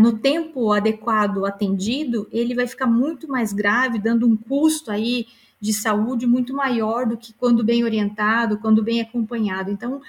no 0.00 0.18
tempo 0.18 0.72
adequado 0.72 1.44
atendido, 1.44 2.28
ele 2.32 2.54
vai 2.54 2.66
ficar 2.66 2.86
muito 2.86 3.28
mais 3.28 3.52
grave, 3.52 3.98
dando 3.98 4.26
um 4.26 4.36
custo 4.36 4.90
aí 4.90 5.26
de 5.60 5.72
saúde 5.72 6.26
muito 6.26 6.54
maior 6.54 7.06
do 7.06 7.16
que 7.16 7.32
quando 7.32 7.64
bem 7.64 7.84
orientado, 7.84 8.58
quando 8.58 8.82
bem 8.82 9.00
acompanhado. 9.00 9.70
Então, 9.70 10.02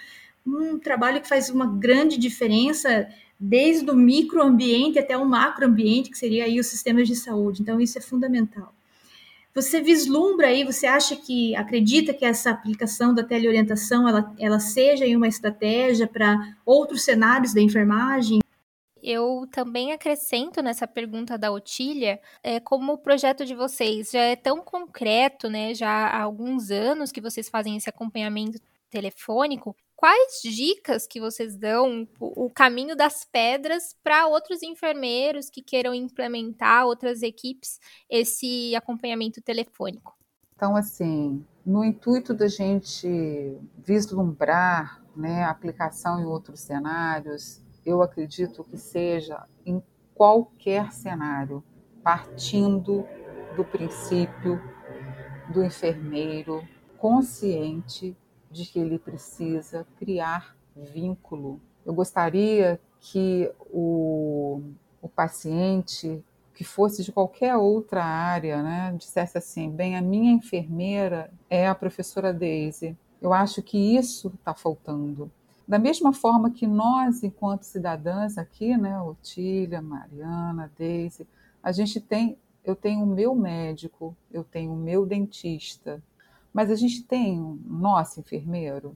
um 0.46 0.78
trabalho 0.80 1.22
que 1.22 1.28
faz 1.28 1.50
uma 1.50 1.66
grande 1.66 2.18
diferença 2.18 3.08
desde 3.40 3.90
o 3.90 3.96
microambiente 3.96 4.98
até 4.98 5.16
o 5.16 5.26
macroambiente, 5.26 6.10
que 6.10 6.18
seria 6.18 6.46
aí 6.46 6.60
os 6.60 6.68
sistemas 6.68 7.08
de 7.08 7.16
saúde. 7.16 7.62
Então, 7.62 7.80
isso 7.80 7.98
é 7.98 8.02
fundamental. 8.02 8.74
Você 9.54 9.82
vislumbra 9.82 10.48
aí, 10.48 10.64
você 10.64 10.86
acha 10.86 11.16
que, 11.16 11.56
acredita 11.56 12.14
que 12.14 12.24
essa 12.26 12.52
aplicação 12.52 13.14
da 13.14 13.24
teleorientação, 13.24 14.08
ela, 14.08 14.32
ela 14.38 14.60
seja 14.60 15.06
uma 15.16 15.28
estratégia 15.28 16.08
para 16.08 16.56
outros 16.66 17.04
cenários 17.04 17.54
da 17.54 17.62
enfermagem? 17.62 18.40
Eu 19.10 19.48
também 19.50 19.94
acrescento 19.94 20.62
nessa 20.62 20.86
pergunta 20.86 21.38
da 21.38 21.50
Otília, 21.50 22.20
é, 22.44 22.60
como 22.60 22.92
o 22.92 22.98
projeto 22.98 23.46
de 23.46 23.56
vocês 23.56 24.12
já 24.12 24.20
é 24.20 24.36
tão 24.36 24.62
concreto, 24.62 25.50
né? 25.50 25.74
Já 25.74 26.08
há 26.08 26.24
alguns 26.24 26.72
anos 26.72 27.10
que 27.10 27.22
vocês 27.22 27.48
fazem 27.48 27.78
esse 27.78 27.90
acompanhamento 27.90 28.60
telefônico, 28.90 29.74
quais 29.96 30.42
dicas 30.44 31.08
que 31.08 31.22
vocês 31.22 31.56
dão, 31.56 32.06
o 32.20 32.50
caminho 32.50 32.98
das 32.98 33.24
pedras 33.24 33.96
para 34.04 34.28
outros 34.28 34.62
enfermeiros 34.62 35.50
que 35.50 35.62
queiram 35.62 35.94
implementar, 35.94 36.86
outras 36.86 37.22
equipes, 37.22 37.80
esse 38.10 38.76
acompanhamento 38.76 39.42
telefônico? 39.42 40.18
Então, 40.54 40.76
assim, 40.76 41.46
no 41.66 41.82
intuito 41.82 42.34
da 42.34 42.50
gente 42.50 43.08
vislumbrar 43.78 45.02
né, 45.16 45.46
a 45.46 45.50
aplicação 45.50 46.20
em 46.20 46.26
outros 46.26 46.60
cenários, 46.60 47.66
eu 47.88 48.02
acredito 48.02 48.66
que 48.66 48.78
seja 48.78 49.46
em 49.66 49.82
qualquer 50.14 50.92
cenário, 50.92 51.64
partindo 52.04 53.08
do 53.56 53.64
princípio 53.64 54.62
do 55.54 55.64
enfermeiro 55.64 56.68
consciente 56.98 58.16
de 58.52 58.66
que 58.66 58.78
ele 58.78 59.00
precisa 59.00 59.88
criar 59.98 60.58
vínculo. 60.76 61.62
Eu 61.86 61.94
gostaria 61.94 62.78
que 63.00 63.50
o, 63.72 64.62
o 65.02 65.08
paciente 65.08 66.22
que 66.54 66.66
fosse 66.66 67.04
de 67.04 67.12
qualquer 67.14 67.56
outra 67.56 68.04
área, 68.04 68.62
né, 68.62 68.94
dissesse 68.98 69.38
assim, 69.38 69.70
bem, 69.70 69.96
a 69.96 70.02
minha 70.02 70.34
enfermeira 70.34 71.32
é 71.50 71.68
a 71.68 71.76
professora 71.76 72.34
Daisy. 72.34 72.98
Eu 73.22 73.32
acho 73.32 73.62
que 73.62 73.96
isso 73.96 74.34
está 74.38 74.54
faltando. 74.54 75.32
Da 75.68 75.78
mesma 75.78 76.14
forma 76.14 76.50
que 76.50 76.66
nós, 76.66 77.24
enquanto 77.24 77.64
cidadãs 77.64 78.38
aqui, 78.38 78.78
né, 78.78 79.02
Otília, 79.02 79.82
Mariana, 79.82 80.72
Daisy, 80.80 81.28
a 81.62 81.72
gente 81.74 82.00
tem, 82.00 82.38
eu 82.64 82.74
tenho 82.76 83.04
o 83.04 83.08
meu 83.08 83.36
médico, 83.36 84.16
eu 84.32 84.46
tenho 84.46 84.72
o 84.72 84.78
meu 84.78 85.06
dentista, 85.06 86.02
mas 86.54 86.72
a 86.72 86.76
gente 86.76 87.04
tem 87.04 87.42
um 87.42 87.60
nosso 87.66 88.22
enfermeiro. 88.22 88.96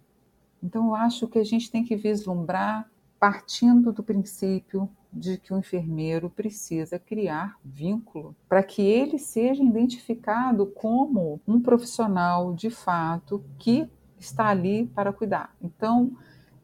Então, 0.63 0.87
eu 0.87 0.95
acho 0.95 1.27
que 1.27 1.39
a 1.39 1.43
gente 1.43 1.69
tem 1.69 1.83
que 1.83 1.95
vislumbrar 1.95 2.89
partindo 3.19 3.91
do 3.91 4.01
princípio 4.01 4.89
de 5.11 5.37
que 5.37 5.53
o 5.53 5.57
enfermeiro 5.57 6.29
precisa 6.29 6.97
criar 6.97 7.59
vínculo 7.63 8.33
para 8.47 8.63
que 8.63 8.81
ele 8.81 9.19
seja 9.19 9.61
identificado 9.61 10.65
como 10.65 11.41
um 11.45 11.59
profissional 11.59 12.53
de 12.53 12.69
fato 12.69 13.43
que 13.59 13.89
está 14.17 14.47
ali 14.47 14.87
para 14.87 15.11
cuidar. 15.11 15.53
Então, 15.61 16.15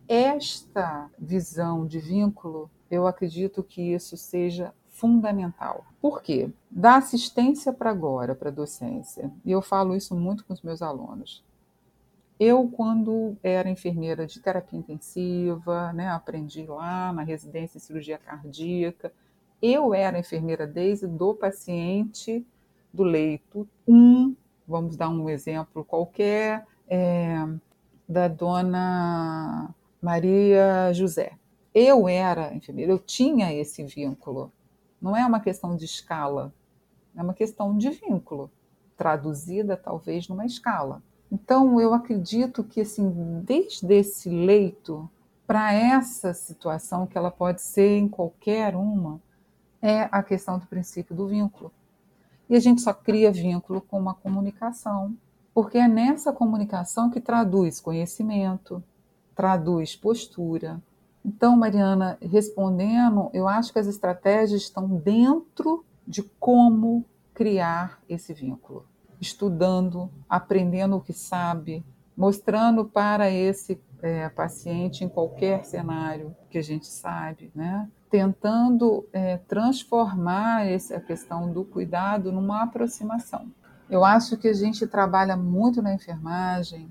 esta 0.07 1.09
visão 1.17 1.85
de 1.85 1.99
vínculo, 1.99 2.69
eu 2.89 3.05
acredito 3.05 3.61
que 3.63 3.81
isso 3.93 4.15
seja 4.15 4.73
fundamental. 4.89 5.85
Por 6.01 6.21
quê? 6.21 6.49
Da 6.71 6.95
assistência 6.95 7.71
para 7.71 7.91
agora, 7.91 8.33
para 8.33 8.49
a 8.49 8.53
docência, 8.53 9.31
e 9.45 9.51
eu 9.51 9.61
falo 9.61 9.95
isso 9.95 10.15
muito 10.15 10.45
com 10.45 10.53
os 10.53 10.61
meus 10.61 10.81
alunos. 10.81 11.43
Eu, 12.39 12.69
quando 12.69 13.35
era 13.41 13.69
enfermeira 13.69 14.25
de 14.25 14.39
terapia 14.39 14.79
intensiva, 14.79 15.91
né, 15.93 16.09
aprendi 16.09 16.65
lá 16.65 17.11
na 17.11 17.23
residência 17.23 17.77
em 17.77 17.81
cirurgia 17.81 18.17
cardíaca, 18.17 19.11
eu 19.61 19.93
era 19.93 20.19
enfermeira 20.19 20.67
desde 20.67 21.07
do 21.07 21.33
paciente 21.33 22.45
do 22.93 23.03
leito 23.03 23.67
1, 23.87 23.95
um, 23.95 24.35
vamos 24.67 24.95
dar 24.95 25.09
um 25.09 25.29
exemplo 25.29 25.83
qualquer, 25.83 26.65
é, 26.87 27.37
da 28.07 28.27
dona 28.27 29.73
Maria 30.01 30.91
José. 30.93 31.33
Eu 31.73 32.07
era 32.07 32.53
enfermeira, 32.53 32.91
eu 32.91 32.99
tinha 32.99 33.53
esse 33.53 33.83
vínculo. 33.83 34.51
Não 35.01 35.15
é 35.15 35.25
uma 35.25 35.39
questão 35.39 35.75
de 35.75 35.85
escala, 35.85 36.53
é 37.15 37.21
uma 37.21 37.33
questão 37.33 37.77
de 37.77 37.89
vínculo, 37.89 38.49
traduzida 38.95 39.77
talvez 39.77 40.27
numa 40.27 40.45
escala. 40.45 41.01
Então, 41.31 41.79
eu 41.79 41.93
acredito 41.93 42.63
que, 42.63 42.81
assim, 42.81 43.41
desde 43.43 43.93
esse 43.93 44.29
leito 44.29 45.09
para 45.45 45.73
essa 45.73 46.33
situação, 46.33 47.05
que 47.07 47.17
ela 47.17 47.31
pode 47.31 47.61
ser 47.61 47.97
em 47.97 48.07
qualquer 48.07 48.75
uma, 48.75 49.21
é 49.81 50.07
a 50.11 50.23
questão 50.23 50.57
do 50.57 50.65
princípio 50.65 51.15
do 51.15 51.27
vínculo. 51.27 51.71
E 52.49 52.55
a 52.55 52.59
gente 52.59 52.81
só 52.81 52.93
cria 52.93 53.31
vínculo 53.31 53.81
com 53.81 53.99
uma 53.99 54.13
comunicação, 54.13 55.15
porque 55.53 55.77
é 55.77 55.87
nessa 55.87 56.31
comunicação 56.31 57.09
que 57.09 57.19
traduz 57.19 57.79
conhecimento, 57.79 58.83
traduz 59.37 59.95
postura, 59.95 60.81
então, 61.27 61.57
Mariana, 61.57 62.17
respondendo, 62.21 63.29
eu 63.33 63.49
acho 63.49 63.73
que 63.73 63.79
as 63.79 63.85
estratégias 63.87 64.61
estão 64.61 64.87
dentro 64.87 65.83
de 66.07 66.23
como 66.23 67.03
criar 67.33 67.99
esse 68.07 68.33
vínculo. 68.33 68.85
Estudando, 69.19 70.09
aprendendo 70.29 70.95
o 70.95 71.01
que 71.01 71.11
sabe, 71.11 71.85
mostrando 72.15 72.85
para 72.85 73.29
esse 73.29 73.77
é, 74.01 74.29
paciente 74.29 75.03
em 75.03 75.09
qualquer 75.09 75.65
cenário 75.65 76.33
que 76.49 76.57
a 76.57 76.63
gente 76.63 76.87
sabe, 76.87 77.51
né? 77.53 77.89
tentando 78.09 79.05
é, 79.11 79.35
transformar 79.35 80.65
essa 80.65 80.97
questão 80.97 81.51
do 81.51 81.65
cuidado 81.65 82.31
numa 82.31 82.63
aproximação. 82.63 83.51
Eu 83.89 84.05
acho 84.05 84.37
que 84.37 84.47
a 84.47 84.53
gente 84.53 84.87
trabalha 84.87 85.35
muito 85.35 85.81
na 85.81 85.93
enfermagem, 85.93 86.89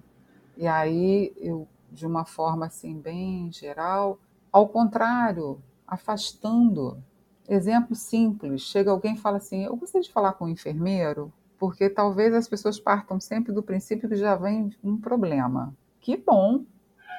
e 0.58 0.66
aí 0.66 1.32
eu, 1.38 1.66
de 1.90 2.06
uma 2.06 2.24
forma 2.24 2.66
assim 2.66 2.98
bem 2.98 3.50
geral, 3.52 4.18
ao 4.52 4.68
contrário, 4.68 5.60
afastando. 5.86 7.02
Exemplo 7.48 7.94
simples: 7.94 8.62
chega 8.62 8.90
alguém 8.90 9.14
e 9.14 9.18
fala 9.18 9.36
assim, 9.36 9.64
eu 9.64 9.76
gostaria 9.76 10.06
de 10.06 10.12
falar 10.12 10.32
com 10.32 10.44
o 10.44 10.48
um 10.48 10.50
enfermeiro, 10.50 11.32
porque 11.58 11.88
talvez 11.88 12.34
as 12.34 12.48
pessoas 12.48 12.78
partam 12.78 13.20
sempre 13.20 13.52
do 13.52 13.62
princípio 13.62 14.08
que 14.08 14.16
já 14.16 14.34
vem 14.34 14.70
um 14.82 14.98
problema. 14.98 15.74
Que 16.00 16.16
bom! 16.16 16.64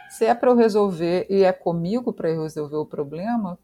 Se 0.10 0.26
é 0.26 0.34
para 0.34 0.50
eu 0.50 0.56
resolver 0.56 1.28
e 1.30 1.44
é 1.44 1.52
comigo 1.52 2.14
para 2.14 2.30
eu 2.30 2.44
resolver 2.44 2.78
o 2.78 2.86
problema, 2.86 3.60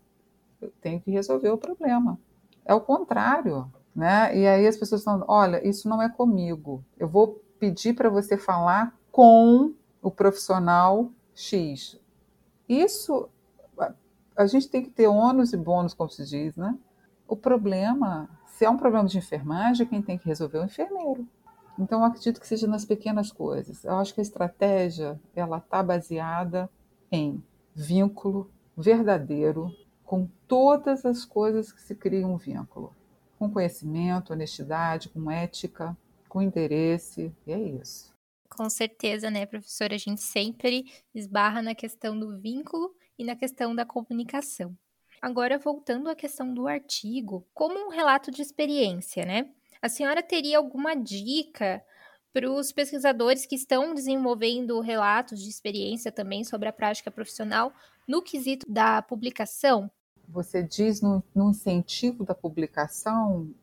eu 0.62 0.72
tenho 0.82 1.00
que 1.00 1.12
resolver 1.12 1.50
o 1.50 1.58
problema. 1.58 2.20
É 2.66 2.74
o 2.74 2.82
contrário, 2.82 3.72
né? 3.96 4.36
E 4.38 4.48
aí 4.48 4.68
as 4.68 4.78
pessoas 4.78 5.02
estão, 5.02 5.24
olha, 5.28 5.66
isso 5.68 5.88
não 5.88 6.02
é 6.02 6.10
comigo. 6.10 6.84
Eu 6.98 7.08
vou 7.08 7.42
pedir 7.60 7.94
para 7.94 8.10
você 8.10 8.38
falar 8.38 8.94
com 9.12 9.74
o 10.04 10.12
profissional 10.12 11.10
X. 11.34 12.00
Isso 12.70 13.28
a 14.36 14.46
gente 14.48 14.68
tem 14.68 14.84
que 14.84 14.90
ter 14.90 15.08
ônus 15.08 15.54
e 15.54 15.58
bônus, 15.58 15.94
como 15.94 16.10
se 16.10 16.26
diz, 16.26 16.56
né? 16.56 16.78
O 17.28 17.36
problema, 17.36 18.30
se 18.48 18.66
é 18.66 18.70
um 18.70 18.78
problema 18.78 19.08
de 19.08 19.18
enfermagem, 19.18 19.88
quem 19.88 20.02
tem 20.02 20.18
que 20.18 20.28
resolver 20.28 20.58
é 20.58 20.62
o 20.62 20.66
enfermeiro. 20.66 21.28
Então, 21.78 22.00
eu 22.00 22.06
acredito 22.06 22.40
que 22.40 22.48
seja 22.48 22.68
nas 22.68 22.86
pequenas 22.86 23.32
coisas. 23.32 23.84
Eu 23.84 23.96
acho 23.96 24.14
que 24.14 24.22
a 24.22 24.24
estratégia 24.24 25.20
ela 25.36 25.58
está 25.58 25.82
baseada 25.82 26.70
em 27.12 27.44
vínculo 27.76 28.50
verdadeiro 28.78 29.72
com 30.04 30.28
todas 30.48 31.06
as 31.06 31.26
coisas 31.26 31.72
que 31.72 31.82
se 31.82 31.96
criam 31.96 32.34
um 32.34 32.38
vínculo, 32.38 32.94
com 33.40 33.50
conhecimento, 33.50 34.34
honestidade, 34.34 35.10
com 35.10 35.32
ética, 35.32 35.98
com 36.28 36.42
interesse, 36.42 37.34
e 37.48 37.52
é 37.52 37.60
isso. 37.60 38.13
Com 38.56 38.70
certeza, 38.70 39.30
né, 39.30 39.46
professora? 39.46 39.96
A 39.96 39.98
gente 39.98 40.22
sempre 40.22 40.86
esbarra 41.14 41.62
na 41.62 41.74
questão 41.74 42.18
do 42.18 42.40
vínculo 42.40 42.96
e 43.18 43.24
na 43.24 43.36
questão 43.36 43.76
da 43.76 43.86
comunicação. 43.86 44.78
Agora, 45.22 45.58
voltando 45.58 46.10
à 46.10 46.16
questão 46.16 46.54
do 46.54 46.68
artigo, 46.68 47.48
como 47.54 47.88
um 47.88 47.90
relato 47.90 48.30
de 48.30 48.42
experiência, 48.42 49.26
né? 49.26 49.50
A 49.82 49.90
senhora 49.90 50.22
teria 50.22 50.58
alguma 50.58 50.96
dica 50.96 51.84
para 52.34 52.52
os 52.52 52.72
pesquisadores 52.72 53.46
que 53.46 53.56
estão 53.56 53.94
desenvolvendo 53.94 54.80
relatos 54.82 55.40
de 55.40 55.50
experiência 55.50 56.12
também 56.12 56.44
sobre 56.44 56.68
a 56.68 56.74
prática 56.74 57.12
profissional 57.12 57.72
no 58.08 58.22
quesito 58.22 58.66
da 58.70 59.02
publicação? 59.02 59.90
Você 60.28 60.64
diz 60.64 61.02
no, 61.02 61.24
no 61.36 61.52
incentivo 61.52 62.24
da 62.24 62.34
publicação, 62.34 63.54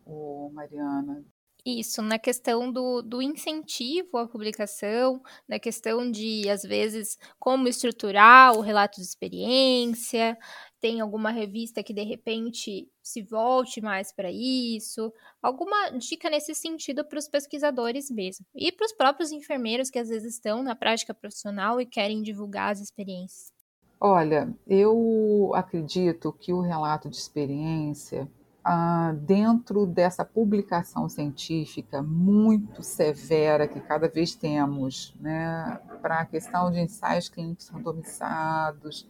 Mariana, 0.52 1.24
isso, 1.64 2.02
na 2.02 2.18
questão 2.18 2.70
do, 2.70 3.02
do 3.02 3.22
incentivo 3.22 4.18
à 4.18 4.26
publicação, 4.26 5.22
na 5.48 5.58
questão 5.58 6.10
de, 6.10 6.48
às 6.48 6.62
vezes, 6.62 7.18
como 7.38 7.68
estruturar 7.68 8.56
o 8.56 8.60
relato 8.60 9.00
de 9.00 9.06
experiência, 9.06 10.36
tem 10.80 11.00
alguma 11.00 11.30
revista 11.30 11.82
que 11.82 11.92
de 11.92 12.02
repente 12.02 12.88
se 13.02 13.22
volte 13.22 13.80
mais 13.80 14.12
para 14.12 14.30
isso, 14.30 15.12
alguma 15.42 15.90
dica 15.90 16.30
nesse 16.30 16.54
sentido 16.54 17.04
para 17.04 17.18
os 17.18 17.28
pesquisadores 17.28 18.10
mesmo, 18.10 18.46
e 18.54 18.72
para 18.72 18.86
os 18.86 18.92
próprios 18.92 19.30
enfermeiros 19.30 19.90
que 19.90 19.98
às 19.98 20.08
vezes 20.08 20.34
estão 20.34 20.62
na 20.62 20.74
prática 20.74 21.12
profissional 21.12 21.80
e 21.80 21.86
querem 21.86 22.22
divulgar 22.22 22.72
as 22.72 22.80
experiências. 22.80 23.52
Olha, 24.00 24.48
eu 24.66 25.52
acredito 25.54 26.32
que 26.32 26.54
o 26.54 26.60
relato 26.60 27.10
de 27.10 27.16
experiência 27.16 28.26
ah, 28.64 29.14
dentro 29.22 29.86
dessa 29.86 30.24
publicação 30.24 31.08
científica 31.08 32.02
muito 32.02 32.82
severa 32.82 33.66
que 33.66 33.80
cada 33.80 34.08
vez 34.08 34.34
temos, 34.34 35.14
né, 35.20 35.80
para 36.02 36.20
a 36.20 36.26
questão 36.26 36.70
de 36.70 36.80
ensaios 36.80 37.28
clínicos 37.28 37.68
randomizados, 37.68 39.06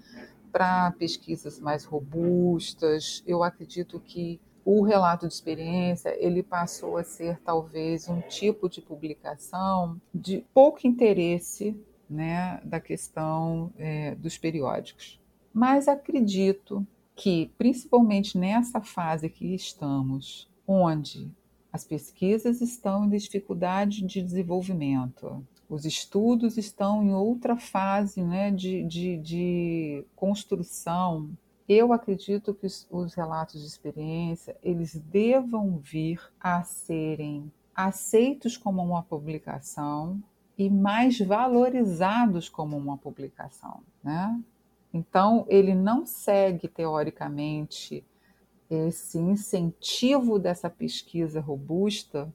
para 0.53 0.91
pesquisas 0.93 1.61
mais 1.61 1.85
robustas, 1.85 3.23
eu 3.27 3.43
acredito 3.43 4.01
que 4.01 4.41
o 4.65 4.83
relato 4.83 5.27
de 5.27 5.35
experiência 5.35 6.15
ele 6.19 6.43
passou 6.43 6.97
a 6.97 7.05
ser 7.05 7.39
talvez 7.41 8.09
um 8.09 8.21
tipo 8.21 8.69
de 8.69 8.81
publicação 8.81 10.01
de 10.15 10.45
pouco 10.53 10.87
interesse 10.87 11.77
né, 12.09 12.61
da 12.65 12.81
questão 12.81 13.73
é, 13.79 14.15
dos 14.17 14.37
periódicos. 14.37 15.21
Mas 15.53 15.89
acredito 15.89 16.87
que, 17.21 17.53
principalmente 17.59 18.39
nessa 18.39 18.81
fase 18.81 19.29
que 19.29 19.55
estamos, 19.55 20.51
onde 20.67 21.31
as 21.71 21.85
pesquisas 21.85 22.63
estão 22.63 23.05
em 23.05 23.11
dificuldade 23.11 24.01
de 24.07 24.23
desenvolvimento, 24.23 25.47
os 25.69 25.85
estudos 25.85 26.57
estão 26.57 27.03
em 27.03 27.13
outra 27.13 27.59
fase 27.59 28.23
né, 28.23 28.51
de, 28.51 28.83
de, 28.85 29.19
de 29.19 30.05
construção. 30.17 31.29
Eu 31.69 31.93
acredito 31.93 32.55
que 32.55 32.65
os, 32.65 32.89
os 32.91 33.13
relatos 33.13 33.61
de 33.61 33.67
experiência 33.67 34.57
eles 34.63 34.97
devam 34.97 35.77
vir 35.77 36.23
a 36.41 36.63
serem 36.63 37.53
aceitos 37.75 38.57
como 38.57 38.83
uma 38.83 39.03
publicação 39.03 40.19
e 40.57 40.71
mais 40.71 41.19
valorizados 41.19 42.49
como 42.49 42.79
uma 42.79 42.97
publicação, 42.97 43.83
né? 44.03 44.41
Então, 44.93 45.47
ele 45.49 45.75
não 45.75 46.05
segue, 46.05 46.69
teoricamente, 46.69 48.05
esse 48.69 49.19
incentivo 49.19 50.39
dessa 50.39 50.71
pesquisa 50.71 51.41
robusta, 51.41 52.33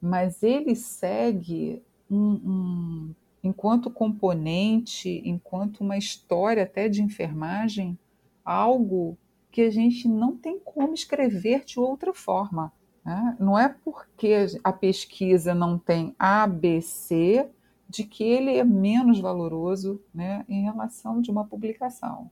mas 0.00 0.42
ele 0.42 0.74
segue 0.76 1.82
um, 2.10 2.18
um, 2.18 3.14
enquanto 3.42 3.90
componente, 3.90 5.22
enquanto 5.24 5.80
uma 5.80 5.96
história 5.96 6.62
até 6.62 6.88
de 6.88 7.02
enfermagem, 7.02 7.98
algo 8.44 9.16
que 9.50 9.62
a 9.62 9.70
gente 9.70 10.06
não 10.08 10.36
tem 10.36 10.58
como 10.60 10.94
escrever 10.94 11.64
de 11.64 11.80
outra 11.80 12.14
forma. 12.14 12.72
Né? 13.04 13.36
Não 13.40 13.58
é 13.58 13.68
porque 13.68 14.46
a 14.62 14.72
pesquisa 14.72 15.54
não 15.54 15.78
tem 15.78 16.14
ABC 16.18 17.48
de 17.88 18.04
que 18.04 18.22
ele 18.22 18.56
é 18.56 18.64
menos 18.64 19.18
valoroso 19.18 20.00
né, 20.12 20.44
em 20.48 20.62
relação 20.62 21.20
de 21.20 21.30
uma 21.30 21.44
publicação. 21.44 22.30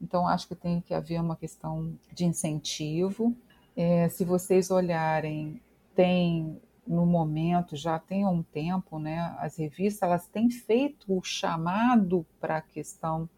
Então, 0.00 0.28
acho 0.28 0.46
que 0.46 0.54
tem 0.54 0.80
que 0.80 0.94
haver 0.94 1.20
uma 1.20 1.34
questão 1.34 1.94
de 2.12 2.24
incentivo. 2.24 3.34
É, 3.74 4.08
se 4.08 4.24
vocês 4.24 4.70
olharem, 4.70 5.60
tem 5.94 6.60
no 6.86 7.04
momento, 7.04 7.76
já 7.76 7.98
tem 7.98 8.26
um 8.26 8.42
tempo, 8.42 8.98
né, 8.98 9.36
as 9.38 9.56
revistas 9.56 10.02
elas 10.02 10.26
têm 10.26 10.50
feito 10.50 11.14
o 11.14 11.22
chamado 11.22 12.24
para 12.40 12.58
a 12.58 12.62
questão 12.62 13.28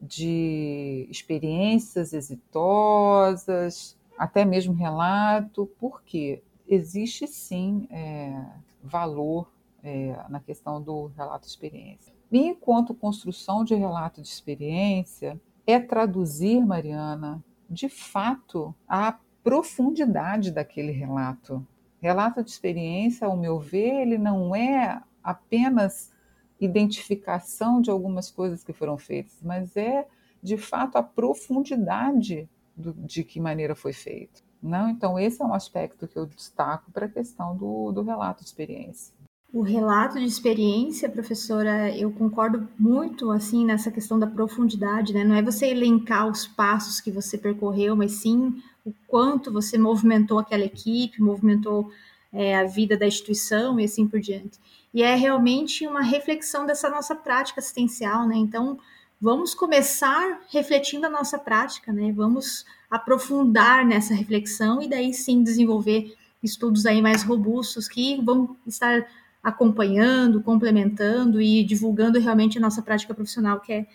de 0.00 1.06
experiências 1.10 2.12
exitosas, 2.12 3.96
até 4.18 4.44
mesmo 4.44 4.72
relato, 4.72 5.70
porque 5.78 6.42
existe 6.66 7.26
sim 7.26 7.86
é, 7.90 8.44
valor 8.82 9.46
é, 9.82 10.16
na 10.28 10.40
questão 10.40 10.80
do 10.80 11.06
relato 11.16 11.44
de 11.44 11.50
experiência. 11.50 12.12
E 12.30 12.38
enquanto 12.38 12.94
construção 12.94 13.64
de 13.64 13.74
relato 13.74 14.22
de 14.22 14.28
experiência 14.28 15.40
é 15.66 15.78
traduzir, 15.78 16.64
Mariana, 16.64 17.42
de 17.68 17.88
fato, 17.88 18.74
a 18.88 19.18
profundidade 19.42 20.50
daquele 20.50 20.92
relato. 20.92 21.66
Relato 22.00 22.42
de 22.42 22.50
experiência, 22.50 23.26
ao 23.26 23.36
meu 23.36 23.58
ver, 23.58 24.02
ele 24.02 24.18
não 24.18 24.54
é 24.54 25.02
apenas 25.22 26.12
identificação 26.60 27.80
de 27.80 27.90
algumas 27.90 28.30
coisas 28.30 28.62
que 28.62 28.72
foram 28.72 28.98
feitas, 28.98 29.38
mas 29.42 29.76
é 29.76 30.06
de 30.42 30.56
fato 30.56 30.96
a 30.96 31.02
profundidade 31.02 32.48
do, 32.76 32.92
de 32.92 33.24
que 33.24 33.40
maneira 33.40 33.74
foi 33.74 33.92
feito. 33.92 34.42
Não, 34.62 34.88
então 34.88 35.18
esse 35.18 35.40
é 35.40 35.44
um 35.44 35.54
aspecto 35.54 36.06
que 36.06 36.18
eu 36.18 36.26
destaco 36.26 36.90
para 36.90 37.06
a 37.06 37.10
questão 37.10 37.56
do, 37.56 37.92
do 37.92 38.02
relato 38.02 38.42
de 38.42 38.48
experiência. 38.48 39.14
O 39.52 39.62
relato 39.62 40.16
de 40.16 40.24
experiência, 40.24 41.08
professora, 41.08 41.90
eu 41.96 42.12
concordo 42.12 42.68
muito 42.78 43.32
assim 43.32 43.64
nessa 43.64 43.90
questão 43.90 44.16
da 44.16 44.26
profundidade, 44.26 45.12
né? 45.12 45.24
Não 45.24 45.34
é 45.34 45.42
você 45.42 45.66
elencar 45.66 46.28
os 46.28 46.46
passos 46.46 47.00
que 47.00 47.10
você 47.10 47.36
percorreu, 47.36 47.96
mas 47.96 48.12
sim 48.12 48.62
o 48.84 48.94
quanto 49.08 49.52
você 49.52 49.76
movimentou 49.76 50.38
aquela 50.38 50.64
equipe, 50.64 51.20
movimentou 51.20 51.90
é, 52.32 52.56
a 52.56 52.64
vida 52.64 52.96
da 52.96 53.08
instituição 53.08 53.80
e 53.80 53.84
assim 53.84 54.06
por 54.06 54.20
diante. 54.20 54.56
E 54.94 55.02
é 55.02 55.16
realmente 55.16 55.84
uma 55.84 56.00
reflexão 56.00 56.64
dessa 56.64 56.88
nossa 56.88 57.16
prática 57.16 57.58
assistencial, 57.58 58.28
né? 58.28 58.36
Então, 58.36 58.78
vamos 59.20 59.52
começar 59.52 60.42
refletindo 60.52 61.06
a 61.06 61.10
nossa 61.10 61.40
prática, 61.40 61.92
né? 61.92 62.12
Vamos 62.12 62.64
aprofundar 62.88 63.84
nessa 63.84 64.14
reflexão 64.14 64.80
e 64.80 64.88
daí 64.88 65.12
sim 65.12 65.42
desenvolver 65.42 66.14
estudos 66.40 66.86
aí 66.86 67.02
mais 67.02 67.24
robustos 67.24 67.88
que 67.88 68.22
vão 68.22 68.56
estar 68.64 69.06
acompanhando, 69.42 70.42
complementando 70.42 71.40
e 71.40 71.64
divulgando 71.64 72.18
realmente 72.18 72.58
a 72.58 72.60
nossa 72.60 72.82
prática 72.82 73.14
profissional, 73.14 73.60
que 73.60 73.72
é, 73.72 73.86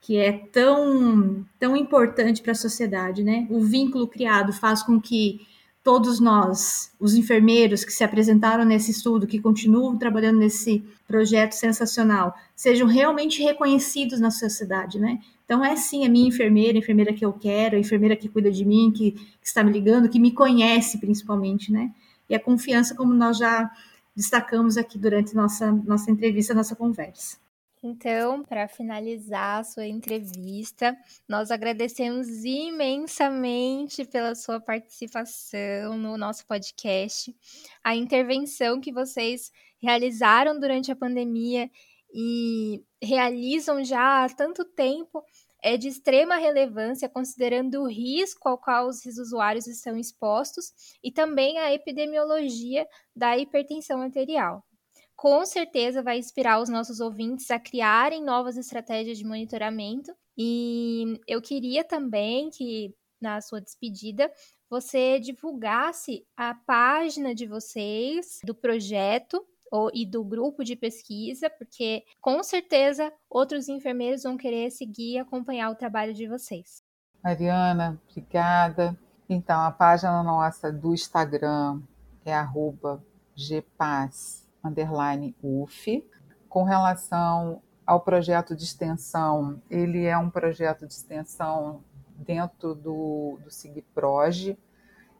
que 0.00 0.16
é 0.16 0.32
tão, 0.32 1.44
tão 1.58 1.76
importante 1.76 2.42
para 2.42 2.52
a 2.52 2.56
sociedade, 2.56 3.22
né? 3.22 3.46
O 3.48 3.60
vínculo 3.60 4.06
criado 4.06 4.52
faz 4.52 4.82
com 4.82 5.00
que 5.00 5.46
todos 5.82 6.20
nós, 6.20 6.92
os 7.00 7.14
enfermeiros 7.14 7.84
que 7.84 7.92
se 7.92 8.04
apresentaram 8.04 8.64
nesse 8.64 8.90
estudo, 8.92 9.26
que 9.26 9.40
continuam 9.40 9.98
trabalhando 9.98 10.38
nesse 10.38 10.84
projeto 11.08 11.52
sensacional, 11.52 12.34
sejam 12.54 12.86
realmente 12.86 13.42
reconhecidos 13.42 14.20
na 14.20 14.30
sociedade, 14.30 14.98
né? 14.98 15.18
Então 15.44 15.64
é 15.64 15.74
sim 15.76 16.06
a 16.06 16.08
minha 16.08 16.28
enfermeira, 16.28 16.78
a 16.78 16.80
enfermeira 16.80 17.12
que 17.12 17.24
eu 17.24 17.32
quero, 17.32 17.76
a 17.76 17.78
enfermeira 17.78 18.16
que 18.16 18.28
cuida 18.28 18.50
de 18.50 18.64
mim, 18.64 18.92
que, 18.94 19.12
que 19.12 19.46
está 19.46 19.64
me 19.64 19.72
ligando, 19.72 20.08
que 20.08 20.20
me 20.20 20.30
conhece 20.32 20.98
principalmente, 20.98 21.72
né? 21.72 21.90
E 22.28 22.34
a 22.34 22.40
confiança, 22.40 22.94
como 22.94 23.12
nós 23.12 23.38
já 23.38 23.70
destacamos 24.14 24.76
aqui 24.76 24.98
durante 24.98 25.34
nossa, 25.34 25.72
nossa 25.72 26.10
entrevista, 26.10 26.54
nossa 26.54 26.76
conversa. 26.76 27.42
Então, 27.84 28.44
para 28.44 28.68
finalizar 28.68 29.58
a 29.58 29.64
sua 29.64 29.86
entrevista, 29.86 30.96
nós 31.28 31.50
agradecemos 31.50 32.28
imensamente 32.44 34.04
pela 34.04 34.36
sua 34.36 34.60
participação 34.60 35.98
no 35.98 36.16
nosso 36.16 36.46
podcast, 36.46 37.34
a 37.82 37.96
intervenção 37.96 38.80
que 38.80 38.92
vocês 38.92 39.50
realizaram 39.80 40.60
durante 40.60 40.92
a 40.92 40.96
pandemia 40.96 41.68
e 42.14 42.84
realizam 43.02 43.82
já 43.82 44.24
há 44.24 44.28
tanto 44.28 44.64
tempo 44.64 45.24
é 45.62 45.76
de 45.76 45.88
extrema 45.88 46.36
relevância 46.36 47.08
considerando 47.08 47.82
o 47.82 47.88
risco 47.88 48.48
ao 48.48 48.58
qual 48.58 48.88
os 48.88 49.04
usuários 49.04 49.66
estão 49.66 49.96
expostos 49.96 50.72
e 51.02 51.12
também 51.12 51.58
a 51.58 51.72
epidemiologia 51.72 52.86
da 53.14 53.38
hipertensão 53.38 54.02
arterial. 54.02 54.64
Com 55.14 55.46
certeza 55.46 56.02
vai 56.02 56.18
inspirar 56.18 56.60
os 56.60 56.68
nossos 56.68 56.98
ouvintes 56.98 57.50
a 57.50 57.60
criarem 57.60 58.24
novas 58.24 58.56
estratégias 58.56 59.18
de 59.18 59.24
monitoramento 59.24 60.12
e 60.36 61.20
eu 61.28 61.40
queria 61.40 61.84
também 61.84 62.50
que 62.50 62.92
na 63.20 63.40
sua 63.40 63.60
despedida 63.60 64.32
você 64.68 65.20
divulgasse 65.20 66.26
a 66.36 66.54
página 66.54 67.34
de 67.34 67.46
vocês 67.46 68.40
do 68.44 68.54
projeto 68.54 69.46
ou, 69.72 69.90
e 69.94 70.04
do 70.04 70.22
grupo 70.22 70.62
de 70.62 70.76
pesquisa, 70.76 71.48
porque 71.48 72.04
com 72.20 72.42
certeza 72.42 73.10
outros 73.30 73.68
enfermeiros 73.68 74.22
vão 74.24 74.36
querer 74.36 74.70
seguir 74.70 75.14
e 75.14 75.18
acompanhar 75.18 75.70
o 75.70 75.74
trabalho 75.74 76.12
de 76.12 76.28
vocês. 76.28 76.82
Mariana, 77.24 77.98
obrigada. 78.10 78.96
Então, 79.28 79.62
a 79.62 79.70
página 79.70 80.22
nossa 80.22 80.70
do 80.70 80.92
Instagram 80.92 81.80
é 82.24 82.34
uf. 85.42 86.04
Com 86.48 86.64
relação 86.64 87.62
ao 87.86 88.00
projeto 88.00 88.54
de 88.54 88.64
extensão, 88.64 89.60
ele 89.70 90.04
é 90.04 90.18
um 90.18 90.28
projeto 90.28 90.86
de 90.86 90.92
extensão 90.92 91.82
dentro 92.18 92.74
do, 92.74 93.38
do 93.42 93.50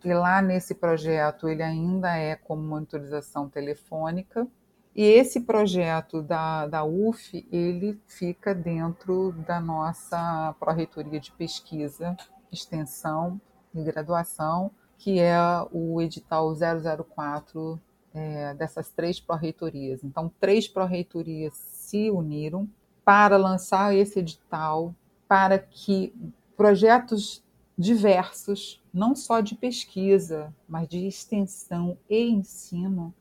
e 0.04 0.12
lá 0.12 0.42
nesse 0.42 0.74
projeto 0.74 1.48
ele 1.48 1.62
ainda 1.62 2.16
é 2.16 2.34
como 2.36 2.62
monitorização 2.62 3.48
telefônica. 3.48 4.46
E 4.94 5.02
esse 5.02 5.40
projeto 5.40 6.20
da, 6.20 6.66
da 6.66 6.84
UF, 6.84 7.46
ele 7.50 7.98
fica 8.06 8.54
dentro 8.54 9.32
da 9.46 9.58
nossa 9.58 10.54
Pró-Reitoria 10.60 11.18
de 11.18 11.32
Pesquisa, 11.32 12.14
Extensão 12.50 13.40
e 13.74 13.82
Graduação, 13.82 14.70
que 14.98 15.18
é 15.18 15.36
o 15.72 16.00
edital 16.02 16.54
004 16.54 17.80
é, 18.14 18.52
dessas 18.54 18.90
três 18.90 19.18
pró-reitorias. 19.18 20.04
Então, 20.04 20.30
três 20.38 20.68
pró-reitorias 20.68 21.54
se 21.54 22.10
uniram 22.10 22.68
para 23.04 23.36
lançar 23.36 23.94
esse 23.94 24.18
edital 24.18 24.94
para 25.26 25.58
que 25.58 26.14
projetos 26.56 27.41
diversos, 27.76 28.82
não 28.92 29.14
só 29.14 29.40
de 29.40 29.54
pesquisa, 29.54 30.54
mas 30.68 30.88
de 30.88 31.06
extensão 31.06 31.96
e 32.08 32.28
ensino, 32.28 33.14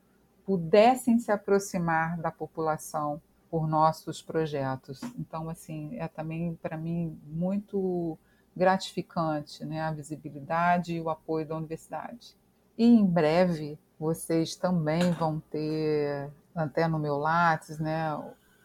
pudessem 0.44 1.18
se 1.18 1.32
aproximar 1.32 2.18
da 2.18 2.30
população 2.30 3.20
por 3.50 3.68
nossos 3.68 4.22
projetos. 4.22 5.00
Então, 5.18 5.48
assim, 5.48 5.96
é 5.98 6.08
também 6.08 6.54
para 6.60 6.76
mim 6.76 7.18
muito 7.26 8.18
gratificante, 8.54 9.64
né, 9.64 9.80
a 9.80 9.92
visibilidade 9.92 10.94
e 10.94 11.00
o 11.00 11.08
apoio 11.08 11.46
da 11.46 11.56
universidade. 11.56 12.36
E 12.76 12.84
em 12.84 13.04
breve 13.04 13.78
vocês 13.98 14.56
também 14.56 15.10
vão 15.12 15.40
ter, 15.50 16.30
até 16.54 16.88
no 16.88 16.98
meu 16.98 17.16
Lattes, 17.16 17.78
né, 17.78 18.10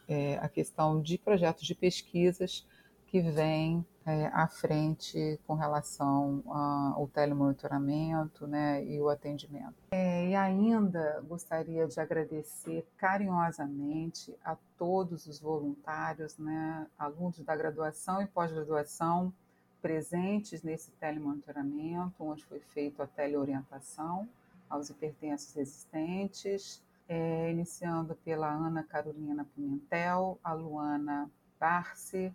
é, 0.07 0.38
a 0.38 0.49
questão 0.49 1.01
de 1.01 1.17
projetos 1.17 1.65
de 1.65 1.75
pesquisas 1.75 2.65
que 3.07 3.21
vêm 3.21 3.85
é, 4.08 4.28
à 4.28 4.47
frente 4.47 5.38
com 5.45 5.53
relação 5.53 6.41
ao 6.47 7.05
telemonitoramento 7.10 8.47
né, 8.47 8.82
e 8.86 9.01
o 9.01 9.10
atendimento. 9.10 9.76
É, 9.91 10.30
e 10.30 10.36
ainda 10.36 11.22
gostaria 11.28 11.86
de 11.86 11.99
agradecer 11.99 12.88
carinhosamente 12.95 14.34
a 14.45 14.55
todos 14.78 15.28
os 15.28 15.41
voluntários, 15.41 16.38
né, 16.38 16.88
alunos 16.97 17.39
da 17.41 17.53
graduação 17.53 18.22
e 18.22 18.28
pós-graduação 18.28 19.34
presentes 19.82 20.64
nesse 20.64 20.89
telemonitoramento, 20.91 22.24
onde 22.24 22.45
foi 22.45 22.60
feita 22.60 23.03
a 23.03 23.08
teleorientação 23.08 24.28
aos 24.70 24.89
hipertensos 24.89 25.53
resistentes, 25.53 26.82
é, 27.10 27.51
iniciando 27.51 28.16
pela 28.24 28.49
Ana 28.49 28.84
Carolina 28.84 29.45
Pimentel, 29.53 30.39
a 30.41 30.53
Luana 30.53 31.30
Barce, 31.60 32.34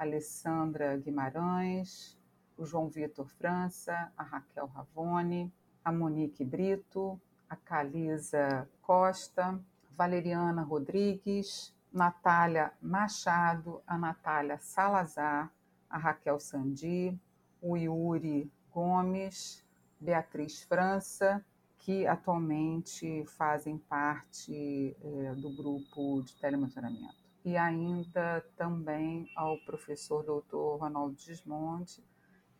Alessandra 0.00 0.96
Guimarães, 0.96 2.18
o 2.56 2.64
João 2.64 2.88
Vitor 2.88 3.28
França, 3.28 4.10
a 4.16 4.22
Raquel 4.22 4.66
Ravone, 4.66 5.52
a 5.84 5.92
Monique 5.92 6.42
Brito, 6.42 7.20
a 7.46 7.54
Calisa 7.54 8.66
Costa, 8.80 9.60
Valeriana 9.94 10.62
Rodrigues, 10.62 11.74
Natália 11.92 12.72
Machado, 12.80 13.82
a 13.86 13.98
Natália 13.98 14.58
Salazar, 14.58 15.52
a 15.90 15.98
Raquel 15.98 16.40
Sandi, 16.40 17.14
o 17.60 17.76
Yuri 17.76 18.50
Gomes, 18.72 19.62
Beatriz 20.00 20.62
França, 20.62 21.44
que 21.78 22.06
atualmente 22.06 23.26
fazem 23.26 23.76
parte 23.76 24.96
é, 25.02 25.34
do 25.34 25.50
grupo 25.50 26.22
de 26.22 26.34
telemonitoramento 26.36 27.29
e 27.44 27.56
ainda 27.56 28.44
também 28.56 29.26
ao 29.36 29.56
professor 29.58 30.22
doutor 30.22 30.78
Ronaldo 30.78 31.18
Gismonte 31.18 32.02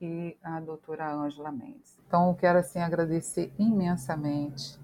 e 0.00 0.36
à 0.42 0.60
doutora 0.60 1.12
Ângela 1.12 1.52
Mendes. 1.52 1.98
Então, 2.06 2.28
eu 2.28 2.34
quero 2.34 2.58
assim 2.58 2.78
agradecer 2.78 3.52
imensamente. 3.58 4.78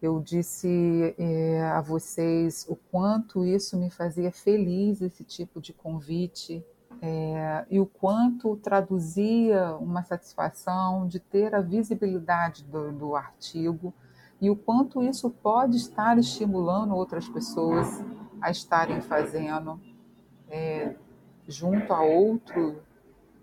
Eu 0.00 0.18
disse 0.20 1.14
é, 1.18 1.62
a 1.62 1.80
vocês 1.80 2.66
o 2.68 2.74
quanto 2.74 3.44
isso 3.44 3.76
me 3.76 3.90
fazia 3.90 4.32
feliz, 4.32 5.00
esse 5.00 5.22
tipo 5.22 5.60
de 5.60 5.72
convite, 5.72 6.64
é, 7.00 7.66
e 7.70 7.78
o 7.78 7.86
quanto 7.86 8.56
traduzia 8.56 9.76
uma 9.76 10.02
satisfação 10.02 11.06
de 11.06 11.20
ter 11.20 11.54
a 11.54 11.60
visibilidade 11.60 12.64
do, 12.64 12.92
do 12.92 13.16
artigo 13.16 13.92
e 14.40 14.50
o 14.50 14.56
quanto 14.56 15.02
isso 15.02 15.30
pode 15.30 15.76
estar 15.76 16.18
estimulando 16.18 16.94
outras 16.94 17.28
pessoas 17.28 18.04
a 18.42 18.50
estarem 18.50 19.00
fazendo 19.00 19.80
é, 20.50 20.94
junto 21.46 21.92
a 21.92 22.02
outro 22.02 22.82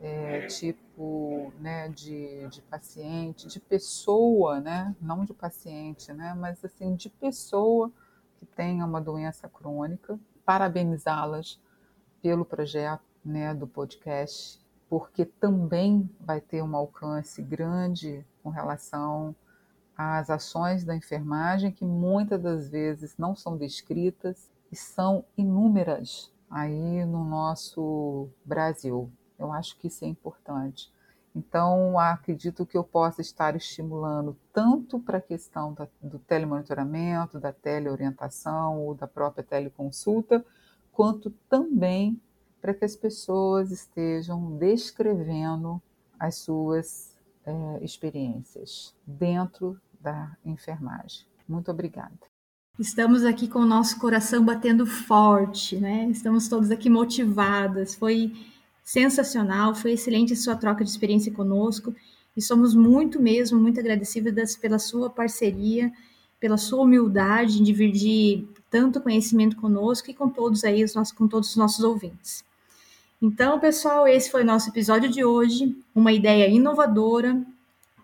é, 0.01 0.45
tipo 0.47 1.53
né, 1.59 1.87
de, 1.89 2.47
de 2.49 2.61
paciente, 2.61 3.47
de 3.47 3.59
pessoa, 3.61 4.59
né, 4.59 4.93
não 5.01 5.23
de 5.23 5.33
paciente, 5.33 6.11
né, 6.11 6.35
mas 6.37 6.63
assim 6.63 6.95
de 6.95 7.09
pessoa 7.09 7.91
que 8.37 8.45
tenha 8.45 8.85
uma 8.85 8.99
doença 8.99 9.47
crônica, 9.47 10.19
parabenizá-las 10.45 11.59
pelo 12.21 12.43
projeto 12.43 13.03
né, 13.23 13.53
do 13.53 13.67
podcast, 13.67 14.59
porque 14.89 15.23
também 15.23 16.09
vai 16.19 16.41
ter 16.41 16.61
um 16.61 16.75
alcance 16.75 17.41
grande 17.41 18.25
com 18.43 18.49
relação 18.49 19.33
às 19.95 20.29
ações 20.29 20.83
da 20.83 20.95
enfermagem 20.95 21.71
que 21.71 21.85
muitas 21.85 22.41
das 22.41 22.69
vezes 22.69 23.17
não 23.17 23.35
são 23.35 23.55
descritas 23.55 24.49
e 24.71 24.75
são 24.75 25.25
inúmeras 25.37 26.31
aí 26.49 27.05
no 27.05 27.23
nosso 27.23 28.29
Brasil. 28.43 29.11
Eu 29.37 29.51
acho 29.51 29.77
que 29.77 29.87
isso 29.87 30.03
é 30.03 30.07
importante. 30.07 30.91
Então, 31.35 31.97
acredito 31.97 32.65
que 32.65 32.77
eu 32.77 32.83
possa 32.83 33.21
estar 33.21 33.55
estimulando 33.55 34.35
tanto 34.51 34.99
para 34.99 35.19
a 35.19 35.21
questão 35.21 35.73
da, 35.73 35.87
do 36.01 36.19
telemonitoramento, 36.19 37.39
da 37.39 37.53
teleorientação 37.53 38.81
ou 38.81 38.95
da 38.95 39.07
própria 39.07 39.43
teleconsulta, 39.43 40.43
quanto 40.91 41.29
também 41.47 42.19
para 42.59 42.73
que 42.73 42.83
as 42.83 42.95
pessoas 42.95 43.71
estejam 43.71 44.57
descrevendo 44.57 45.81
as 46.19 46.35
suas 46.35 47.15
é, 47.45 47.83
experiências 47.83 48.93
dentro 49.05 49.79
da 49.99 50.35
enfermagem. 50.43 51.25
Muito 51.47 51.71
obrigada. 51.71 52.28
Estamos 52.79 53.25
aqui 53.25 53.45
com 53.45 53.59
o 53.59 53.65
nosso 53.65 53.99
coração 53.99 54.41
batendo 54.45 54.85
forte, 54.85 55.75
né? 55.75 56.07
Estamos 56.09 56.47
todos 56.47 56.71
aqui 56.71 56.89
motivadas. 56.89 57.93
Foi 57.93 58.31
sensacional, 58.81 59.75
foi 59.75 59.91
excelente 59.91 60.31
a 60.31 60.35
sua 60.37 60.55
troca 60.55 60.85
de 60.85 60.89
experiência 60.89 61.29
conosco 61.29 61.93
e 62.37 62.41
somos 62.41 62.73
muito 62.73 63.21
mesmo, 63.21 63.59
muito 63.59 63.81
agradecidas 63.81 64.55
pela 64.55 64.79
sua 64.79 65.09
parceria, 65.09 65.91
pela 66.39 66.55
sua 66.55 66.81
humildade 66.83 67.59
em 67.59 67.63
dividir 67.63 68.47
tanto 68.71 69.01
conhecimento 69.01 69.57
conosco 69.57 70.09
e 70.09 70.13
com 70.13 70.29
todos 70.29 70.63
aí, 70.63 70.85
com 71.17 71.27
todos 71.27 71.49
os 71.49 71.57
nossos 71.57 71.83
ouvintes. 71.83 72.45
Então, 73.21 73.59
pessoal, 73.59 74.07
esse 74.07 74.31
foi 74.31 74.43
o 74.43 74.45
nosso 74.45 74.69
episódio 74.69 75.09
de 75.09 75.21
hoje, 75.25 75.75
uma 75.93 76.13
ideia 76.13 76.47
inovadora 76.47 77.45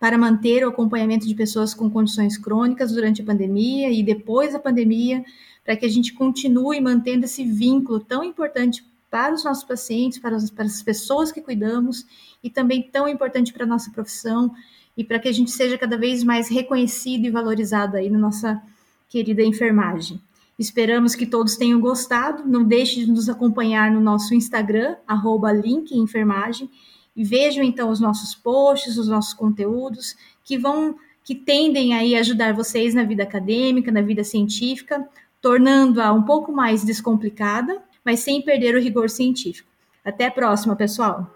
para 0.05 0.19
manter 0.19 0.63
o 0.63 0.69
acompanhamento 0.69 1.27
de 1.27 1.33
pessoas 1.33 1.73
com 1.73 1.89
condições 1.89 2.37
crônicas 2.37 2.91
durante 2.91 3.23
a 3.23 3.25
pandemia 3.25 3.89
e 3.89 4.03
depois 4.03 4.53
da 4.53 4.59
pandemia, 4.59 5.25
para 5.63 5.75
que 5.75 5.83
a 5.83 5.89
gente 5.89 6.13
continue 6.13 6.79
mantendo 6.79 7.25
esse 7.25 7.43
vínculo 7.43 7.99
tão 7.99 8.23
importante 8.23 8.85
para 9.09 9.33
os 9.33 9.43
nossos 9.43 9.63
pacientes, 9.63 10.19
para 10.19 10.35
as, 10.35 10.51
para 10.51 10.65
as 10.65 10.83
pessoas 10.83 11.31
que 11.31 11.41
cuidamos 11.41 12.05
e 12.43 12.51
também 12.51 12.83
tão 12.83 13.07
importante 13.07 13.51
para 13.51 13.63
a 13.63 13.67
nossa 13.67 13.89
profissão 13.89 14.53
e 14.95 15.03
para 15.03 15.17
que 15.17 15.27
a 15.27 15.31
gente 15.31 15.49
seja 15.49 15.75
cada 15.75 15.97
vez 15.97 16.23
mais 16.23 16.49
reconhecido 16.49 17.25
e 17.25 17.31
valorizado 17.31 17.97
aí 17.97 18.07
na 18.07 18.19
nossa 18.19 18.61
querida 19.09 19.41
enfermagem. 19.41 20.21
Esperamos 20.59 21.15
que 21.15 21.25
todos 21.25 21.57
tenham 21.57 21.81
gostado. 21.81 22.47
Não 22.47 22.63
deixe 22.63 23.03
de 23.03 23.11
nos 23.11 23.27
acompanhar 23.27 23.89
no 23.89 23.99
nosso 23.99 24.35
Instagram, 24.35 24.97
arroba 25.07 25.51
enfermagem, 25.91 26.69
e 26.69 26.94
vejam 27.23 27.63
então 27.63 27.89
os 27.89 27.99
nossos 27.99 28.35
posts, 28.35 28.97
os 28.97 29.07
nossos 29.07 29.33
conteúdos, 29.33 30.15
que 30.43 30.57
vão, 30.57 30.95
que 31.23 31.33
tendem 31.33 31.93
aí 31.93 32.15
a 32.15 32.19
ajudar 32.19 32.53
vocês 32.53 32.93
na 32.93 33.03
vida 33.03 33.23
acadêmica, 33.23 33.91
na 33.91 34.01
vida 34.01 34.23
científica, 34.23 35.07
tornando-a 35.41 36.11
um 36.11 36.23
pouco 36.23 36.51
mais 36.51 36.83
descomplicada, 36.83 37.81
mas 38.03 38.19
sem 38.19 38.41
perder 38.41 38.75
o 38.75 38.81
rigor 38.81 39.09
científico. 39.09 39.69
Até 40.03 40.25
a 40.25 40.31
próxima, 40.31 40.75
pessoal! 40.75 41.31